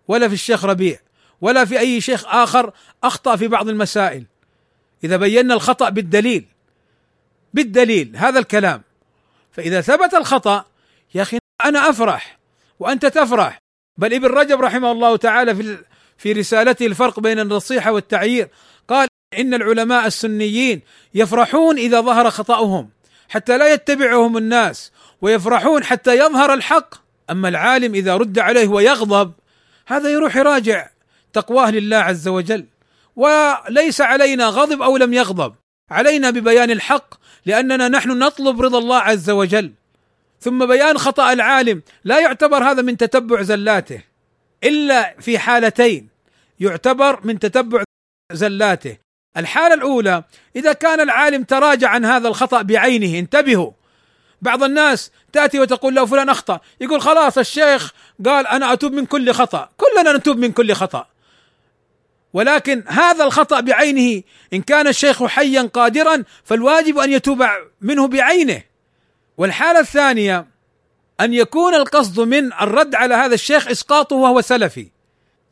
ولا 0.07 0.27
في 0.27 0.33
الشيخ 0.33 0.65
ربيع 0.65 0.99
ولا 1.41 1.65
في 1.65 1.79
أي 1.79 2.01
شيخ 2.01 2.25
آخر 2.27 2.73
أخطأ 3.03 3.35
في 3.35 3.47
بعض 3.47 3.69
المسائل. 3.69 4.25
إذا 5.03 5.17
بينا 5.17 5.53
الخطأ 5.53 5.89
بالدليل 5.89 6.45
بالدليل 7.53 8.17
هذا 8.17 8.39
الكلام. 8.39 8.81
فإذا 9.53 9.81
ثبت 9.81 10.13
الخطأ 10.13 10.65
يا 11.15 11.21
أخي 11.21 11.37
أنا 11.65 11.89
أفرح 11.89 12.37
وأنت 12.79 13.05
تفرح. 13.05 13.59
بل 13.97 14.13
ابن 14.13 14.25
رجب 14.25 14.61
رحمه 14.61 14.91
الله 14.91 15.15
تعالى 15.17 15.55
في 15.55 15.77
في 16.17 16.31
رسالته 16.31 16.85
الفرق 16.85 17.19
بين 17.19 17.39
النصيحة 17.39 17.91
والتعيير 17.91 18.47
قال 18.87 19.07
إن 19.39 19.53
العلماء 19.53 20.07
السنيين 20.07 20.81
يفرحون 21.13 21.77
إذا 21.77 22.01
ظهر 22.01 22.29
خطأهم 22.29 22.89
حتى 23.29 23.57
لا 23.57 23.73
يتبعهم 23.73 24.37
الناس 24.37 24.91
ويفرحون 25.21 25.83
حتى 25.83 26.17
يظهر 26.17 26.53
الحق. 26.53 26.95
أما 27.29 27.49
العالم 27.49 27.95
إذا 27.95 28.17
رد 28.17 28.39
عليه 28.39 28.67
ويغضب 28.67 29.33
هذا 29.85 30.09
يروح 30.09 30.35
يراجع 30.35 30.89
تقواه 31.33 31.71
لله 31.71 31.97
عز 31.97 32.27
وجل. 32.27 32.65
وليس 33.15 34.01
علينا 34.01 34.47
غضب 34.47 34.81
أو 34.81 34.97
لم 34.97 35.13
يغضب 35.13 35.55
علينا 35.91 36.29
ببيان 36.29 36.71
الحق 36.71 37.22
لأننا 37.45 37.87
نحن 37.87 38.09
نطلب 38.19 38.61
رضا 38.61 38.77
الله 38.77 38.97
عز 38.97 39.29
وجل. 39.29 39.71
ثم 40.41 40.65
بيان 40.65 40.97
خطأ 40.97 41.33
العالم. 41.33 41.81
لا 42.03 42.19
يعتبر 42.19 42.63
هذا 42.63 42.81
من 42.81 42.97
تتبع 42.97 43.41
زلاته. 43.41 44.01
إلا 44.63 45.15
في 45.19 45.39
حالتين. 45.39 46.07
يعتبر 46.59 47.19
من 47.23 47.39
تتبع 47.39 47.83
زلاته. 48.31 48.97
الحالة 49.37 49.73
الأولى 49.73 50.23
إذا 50.55 50.73
كان 50.73 50.99
العالم 50.99 51.43
تراجع 51.43 51.89
عن 51.89 52.05
هذا 52.05 52.27
الخطأ 52.27 52.61
بعينه 52.61 53.19
انتبهوا. 53.19 53.71
بعض 54.41 54.63
الناس 54.63 55.11
تأتي 55.33 55.59
وتقول 55.59 55.95
له 55.95 56.05
فلان 56.05 56.29
أخطأ. 56.29 56.59
يقول 56.81 57.01
خلاص 57.01 57.37
الشيخ 57.37 57.93
قال 58.25 58.47
أنا 58.47 58.73
أتوب 58.73 58.93
من 58.93 59.05
كل 59.05 59.31
خطأ. 59.31 59.69
كلنا 59.77 60.17
نتوب 60.17 60.37
من 60.37 60.51
كل 60.51 60.73
خطأ. 60.73 61.07
ولكن 62.33 62.83
هذا 62.87 63.23
الخطأ 63.23 63.59
بعينه. 63.59 64.23
إن 64.53 64.61
كان 64.61 64.87
الشيخ 64.87 65.23
حيا 65.23 65.61
قادرا 65.61 66.23
فالواجب 66.43 66.97
أن 66.97 67.11
يتوب 67.11 67.43
منه 67.81 68.07
بعينه. 68.07 68.61
والحالة 69.37 69.79
الثانية 69.79 70.45
أن 71.19 71.33
يكون 71.33 71.75
القصد 71.75 72.19
من 72.19 72.53
الرد 72.53 72.95
على 72.95 73.15
هذا 73.15 73.33
الشيخ 73.33 73.67
إسقاطه 73.67 74.15
وهو 74.15 74.41
سلفي. 74.41 74.87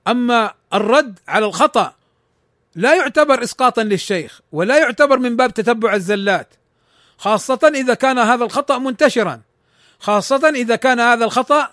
أما 0.07 0.53
الرد 0.73 1.19
على 1.27 1.45
الخطأ 1.45 1.93
لا 2.75 2.95
يعتبر 2.95 3.43
إسقاطا 3.43 3.83
للشيخ 3.83 4.41
ولا 4.51 4.77
يعتبر 4.77 5.19
من 5.19 5.35
باب 5.35 5.53
تتبع 5.53 5.93
الزلات. 5.93 6.53
خاصة 7.17 7.71
إذا 7.75 7.93
كان 7.93 8.19
هذا 8.19 8.43
الخطأ 8.43 8.77
منتشرا. 8.77 9.41
خاصة 9.99 10.49
إذا 10.49 10.75
كان 10.75 10.99
هذا 10.99 11.25
الخطأ 11.25 11.69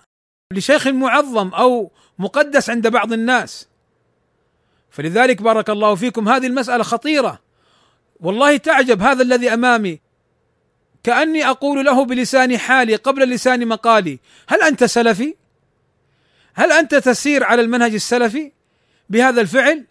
لشيخ 0.53 0.87
معظم 0.87 1.49
أو 1.49 1.91
مقدس 2.19 2.71
عند 2.71 2.89
بعض 2.89 3.13
الناس. 3.13 3.68
فلذلك 4.99 5.43
بارك 5.43 5.71
الله 5.71 5.95
فيكم 5.95 6.29
هذه 6.29 6.47
المسألة 6.47 6.83
خطيرة 6.83 7.41
والله 8.21 8.57
تعجب 8.57 9.03
هذا 9.03 9.23
الذي 9.23 9.55
أمامي 9.55 10.01
كأني 11.03 11.49
أقول 11.49 11.85
له 11.85 12.05
بلسان 12.05 12.59
حالي 12.59 12.95
قبل 12.95 13.31
لسان 13.31 13.69
مقالي 13.69 14.19
هل 14.49 14.63
أنت 14.63 14.85
سلفي؟ 14.85 15.35
هل 16.55 16.73
أنت 16.73 16.95
تسير 16.95 17.45
على 17.45 17.63
المنهج 17.63 17.95
السلفي 17.95 18.53
بهذا 19.09 19.41
الفعل؟ 19.41 19.85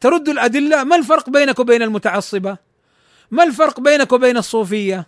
ترد 0.00 0.28
الأدلة 0.28 0.84
ما 0.84 0.96
الفرق 0.96 1.30
بينك 1.30 1.58
وبين 1.58 1.82
المتعصبة؟ 1.82 2.56
ما 3.30 3.42
الفرق 3.44 3.80
بينك 3.80 4.12
وبين 4.12 4.36
الصوفية 4.36 5.06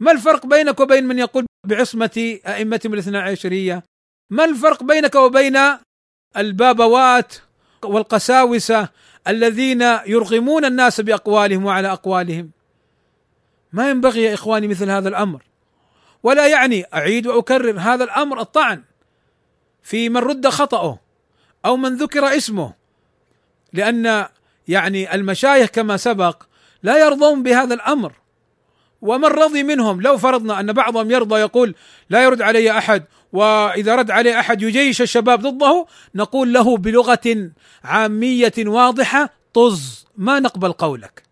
ما 0.00 0.12
الفرق 0.12 0.46
بينك 0.46 0.80
وبين 0.80 1.04
من 1.04 1.18
يقول 1.18 1.46
بعصمة 1.66 2.38
أئمتهم 2.46 2.94
الاثنى 2.94 3.18
عشرية 3.18 3.82
ما 4.30 4.44
الفرق 4.44 4.82
بينك 4.82 5.14
وبين 5.14 5.58
البابوات 6.36 7.34
والقساوسة 7.84 8.88
الذين 9.28 9.82
يرغمون 10.06 10.64
الناس 10.64 11.00
بأقوالهم 11.00 11.64
وعلى 11.64 11.92
أقوالهم. 11.92 12.50
ما 13.72 13.90
ينبغي 13.90 14.22
يا 14.22 14.34
إخواني 14.34 14.68
مثل 14.68 14.90
هذا 14.90 15.08
الأمر. 15.08 15.42
ولا 16.22 16.46
يعني 16.46 16.84
أعيد 16.94 17.26
وأكرر 17.26 17.78
هذا 17.78 18.04
الأمر 18.04 18.40
الطعن 18.40 18.82
في 19.82 20.08
من 20.08 20.16
رد 20.16 20.48
خطأه 20.48 20.98
أو 21.64 21.76
من 21.76 21.96
ذكر 21.96 22.36
اسمه. 22.36 22.74
لأن 23.72 24.26
يعني 24.68 25.14
المشايخ 25.14 25.70
كما 25.70 25.96
سبق 25.96 26.42
لا 26.82 27.06
يرضون 27.06 27.42
بهذا 27.42 27.74
الأمر. 27.74 28.12
ومن 29.02 29.28
رضي 29.28 29.62
منهم؟ 29.62 30.00
لو 30.00 30.18
فرضنا 30.18 30.60
أن 30.60 30.72
بعضهم 30.72 31.10
يرضى 31.10 31.40
يقول 31.40 31.74
لا 32.10 32.22
يرد 32.22 32.42
علي 32.42 32.78
أحد 32.78 33.04
وإذا 33.32 33.94
رد 33.94 34.10
علي 34.10 34.40
أحد 34.40 34.62
يجيش 34.62 35.02
الشباب 35.02 35.40
ضده 35.40 35.86
نقول 36.14 36.52
له 36.52 36.76
بلغة 36.76 37.50
عامية 37.84 38.52
واضحة 38.58 39.30
طز 39.54 40.06
ما 40.16 40.40
نقبل 40.40 40.72
قولك. 40.72 41.22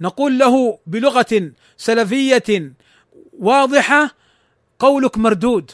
نقول 0.00 0.38
له 0.38 0.78
بلغة 0.86 1.52
سلفية 1.76 2.72
واضحة 3.38 4.10
قولك 4.78 5.18
مردود. 5.18 5.70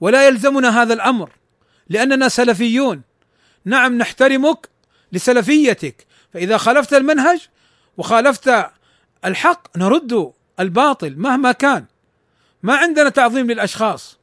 ولا 0.00 0.26
يلزمنا 0.26 0.82
هذا 0.82 0.94
الأمر 0.94 1.30
لأننا 1.88 2.28
سلفيون. 2.28 3.02
نعم 3.64 3.98
نحترمك 3.98 4.68
لسلفيتك 5.12 6.06
فإذا 6.32 6.56
خالفت 6.56 6.94
المنهج 6.94 7.48
وخالفت 7.96 8.70
الحق 9.24 9.78
نرد 9.78 10.32
الباطل 10.60 11.14
مهما 11.16 11.52
كان. 11.52 11.84
ما 12.62 12.76
عندنا 12.76 13.08
تعظيم 13.08 13.50
للأشخاص. 13.50 14.20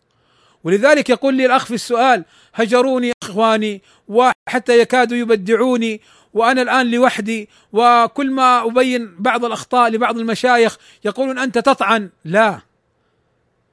ولذلك 0.64 1.10
يقول 1.10 1.36
لي 1.36 1.46
الأخ 1.46 1.66
في 1.66 1.74
السؤال 1.74 2.26
هجروني 2.54 3.12
إخواني 3.24 3.82
وحتى 4.08 4.80
يكادوا 4.80 5.18
يبدعوني 5.18 6.02
وأنا 6.34 6.62
الآن 6.62 6.92
لوحدي 6.92 7.50
وكل 7.74 8.32
ما 8.32 8.66
أبين 8.66 9.16
بعض 9.20 9.46
الأخطاء 9.46 9.90
لبعض 9.90 10.18
المشايخ 10.18 10.78
يقولون 11.06 11.40
أنت 11.40 11.58
تطعن. 11.58 12.10
لا. 12.26 12.60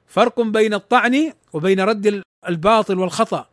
فرق 0.07 0.41
بين 0.41 0.73
الطعن 0.73 1.33
وبين 1.53 1.79
رد 1.79 2.23
الباطل 2.49 2.99
والخطأ. 2.99 3.47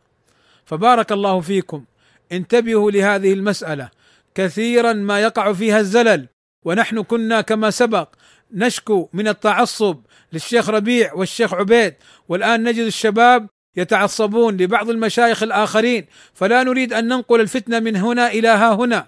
فبارك 0.65 1.11
الله 1.11 1.39
فيكم. 1.39 1.85
انتبهوا 2.31 2.91
لهذه 2.91 3.33
المسألة. 3.33 3.89
كثيرا 4.35 4.93
ما 4.93 5.19
يقع 5.19 5.53
فيها 5.53 5.79
الزلل. 5.79 6.27
ونحن 6.65 7.03
كنا 7.03 7.41
كما 7.41 7.71
سبق 7.71 8.09
نشكو 8.51 9.09
من 9.13 9.27
التعصب 9.27 9.99
للشيخ 10.33 10.69
ربيع 10.69 11.13
والشيخ 11.13 11.53
عبيد 11.53 11.93
والآن 12.29 12.63
نجد 12.63 12.85
الشباب 12.85 13.47
يتعصبون 13.75 14.57
لبعض 14.57 14.89
المشايخ 14.89 15.43
الآخرين 15.43 16.05
فلا 16.33 16.63
نريد 16.63 16.93
أن 16.93 17.07
ننقل 17.07 17.41
الفتنة 17.41 17.79
من 17.79 17.95
هنا 17.95 18.27
إلى 18.27 18.47
ها 18.47 18.73
هنا 18.73 19.07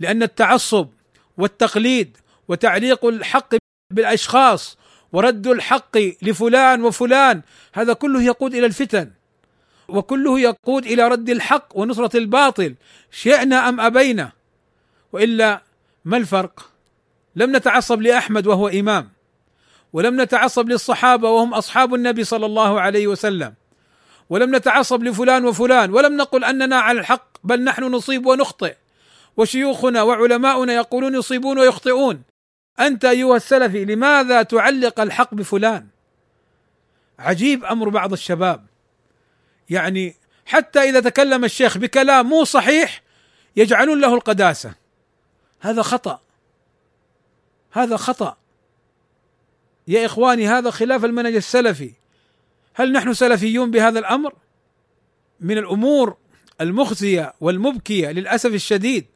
لأن 0.00 0.22
التعصب 0.22 0.88
والتقليد 1.38 2.16
وتعليق 2.48 3.06
الحق 3.06 3.54
بالأشخاص 3.90 4.78
ورد 5.12 5.46
الحق 5.46 5.98
لفلان 6.22 6.84
وفلان 6.84 7.42
هذا 7.72 7.92
كله 7.92 8.22
يقود 8.22 8.54
إلى 8.54 8.66
الفتن 8.66 9.10
وكله 9.88 10.40
يقود 10.40 10.86
إلى 10.86 11.08
رد 11.08 11.30
الحق 11.30 11.68
ونصرة 11.74 12.16
الباطل 12.16 12.74
شئنا 13.10 13.68
أم 13.68 13.80
أبينا 13.80 14.32
وإلا 15.12 15.62
ما 16.04 16.16
الفرق؟ 16.16 16.71
لم 17.36 17.56
نتعصب 17.56 18.02
لأحمد 18.02 18.46
وهو 18.46 18.68
إمام 18.68 19.10
ولم 19.92 20.20
نتعصب 20.20 20.68
للصحابة 20.68 21.30
وهم 21.30 21.54
أصحاب 21.54 21.94
النبي 21.94 22.24
صلى 22.24 22.46
الله 22.46 22.80
عليه 22.80 23.06
وسلم 23.06 23.54
ولم 24.30 24.56
نتعصب 24.56 25.02
لفلان 25.02 25.44
وفلان 25.44 25.90
ولم 25.90 26.16
نقل 26.16 26.44
أننا 26.44 26.76
على 26.76 27.00
الحق 27.00 27.26
بل 27.44 27.64
نحن 27.64 27.84
نصيب 27.84 28.26
ونخطئ 28.26 28.74
وشيوخنا 29.36 30.02
وعلماؤنا 30.02 30.72
يقولون 30.72 31.14
يصيبون 31.14 31.58
ويخطئون. 31.58 32.22
أنت 32.80 33.04
أيها 33.04 33.36
السلفي 33.36 33.84
لماذا 33.84 34.42
تعلق 34.42 35.00
الحق 35.00 35.34
بفلان؟ 35.34 35.86
عجيب 37.18 37.64
أمر 37.64 37.88
بعض 37.88 38.12
الشباب. 38.12 38.66
يعني 39.70 40.14
حتى 40.46 40.80
إذا 40.80 41.00
تكلم 41.00 41.44
الشيخ 41.44 41.78
بكلام 41.78 42.26
مو 42.26 42.44
صحيح 42.44 43.02
يجعلون 43.56 44.00
له 44.00 44.14
القداسة. 44.14 44.74
هذا 45.60 45.82
خطأ. 45.82 46.20
هذا 47.72 47.96
خطأ. 47.96 48.36
يا 49.88 50.06
إخواني 50.06 50.48
هذا 50.48 50.70
خلاف 50.70 51.04
المنهج 51.04 51.34
السلفي. 51.34 51.92
هل 52.74 52.92
نحن 52.92 53.14
سلفيون 53.14 53.70
بهذا 53.70 53.98
الأمر؟ 53.98 54.34
من 55.40 55.58
الأمور 55.58 56.16
المخزية 56.60 57.32
والمبكية 57.40 58.10
للأسف 58.10 58.54
الشديد 58.54 59.06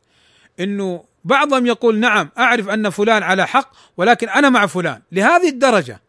إنه 0.60 1.04
بعضهم 1.24 1.66
يقول 1.66 1.98
نعم 1.98 2.30
أعرف 2.38 2.68
أن 2.68 2.90
فلان 2.90 3.22
على 3.22 3.46
حق 3.46 3.72
ولكن 3.96 4.28
أنا 4.28 4.48
مع 4.50 4.66
فلان. 4.66 5.02
لهذه 5.12 5.48
الدرجة 5.48 6.00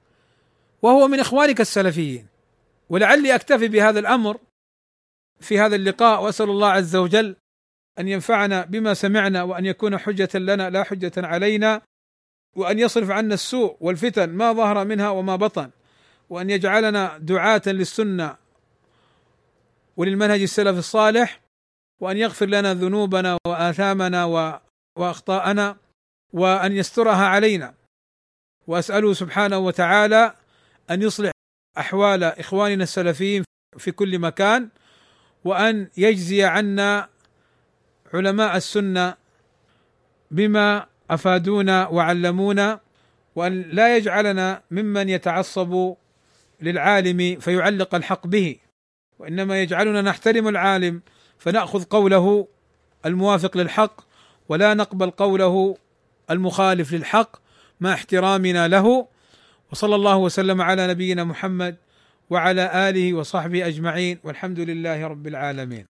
وهو 0.82 1.08
من 1.08 1.20
إخوانك 1.20 1.62
السلفيين. 1.62 2.28
ولعلي 2.89 3.36
أكتفي 3.36 3.68
بهذا 3.68 4.00
الأمر 4.00 4.38
في 5.39 5.60
هذا 5.60 5.76
اللقاء 5.76 6.24
وأسأل 6.24 6.50
الله 6.50 6.68
عز 6.68 6.95
وجل 6.95 7.36
أن 8.00 8.08
ينفعنا 8.08 8.66
بما 8.66 8.93
سمعنا 8.93 9.43
وأن 9.43 9.66
يكون 9.66 9.98
حجة 9.98 10.30
لنا 10.36 10.70
لا 10.70 10.84
حجة 10.84 11.12
علينا. 11.18 11.82
وأن 12.58 12.80
يصرف 12.80 13.10
عنا 13.10 13.34
السوء 13.34 13.78
والفتن 13.80 14.30
ما 14.30 14.53
ظهر 14.53 14.86
منها 14.86 15.10
وما 15.10 15.36
بطن. 15.36 15.70
وأن 16.30 16.49
يجعلنا 16.49 17.18
دعاة 17.18 17.62
للسنة 17.68 18.36
وللمنهج 19.97 20.41
السلف 20.41 20.78
الصالح 20.78 21.41
وأن 22.01 22.18
يغفر 22.18 22.45
لنا 22.45 22.74
ذنوبنا 22.74 23.38
وآثامنا 23.47 24.26
وأخطاءنا 24.97 25.78
وأن 26.34 26.72
يسترها 26.72 27.26
علينا. 27.26 27.74
وأسأله 28.68 29.14
سبحانه 29.14 29.58
وتعالى 29.58 30.34
أن 30.91 31.01
يصلح 31.01 31.32
أحوال 31.78 32.24
إخواننا 32.24 32.84
السلفيين 32.84 33.43
في 33.78 33.91
كل 33.91 34.20
مكان 34.20 34.70
وأن 35.43 35.89
يجزي 35.97 36.43
عنا 36.43 37.10
علماء 38.14 38.58
السنة 38.58 39.16
بما 40.32 40.86
أفادونا 41.10 41.88
وعلمونا 41.88 42.80
وأن 43.36 43.62
لا 43.62 43.97
يجعلنا 43.97 44.62
ممن 44.72 45.10
يتعصب 45.10 45.95
للعالم 46.62 47.39
فيعلق 47.39 47.95
الحق 47.95 48.28
به 48.28 48.55
وإنما 49.20 49.62
يجعلنا 49.62 50.01
نحترم 50.01 50.47
العالم 50.47 51.01
فنأخذ 51.38 51.84
قوله 51.84 52.47
الموافق 53.05 53.58
للحق 53.58 54.01
ولا 54.49 54.74
نقبل 54.74 55.10
قوله 55.10 55.78
المخالف 56.32 56.93
للحق 56.93 57.38
مع 57.80 57.93
احترامنا 57.93 58.68
له. 58.68 59.08
وصلى 59.72 59.95
الله 59.95 60.18
وسلم 60.18 60.62
على 60.62 60.88
نبينا 60.88 61.24
محمد 61.24 61.76
وعلى 62.30 62.89
آله 62.89 63.14
وصحبه 63.14 63.68
أجمعين 63.68 64.20
والحمد 64.24 64.60
لله 64.60 65.08
رب 65.08 65.28
العالمين. 65.28 65.88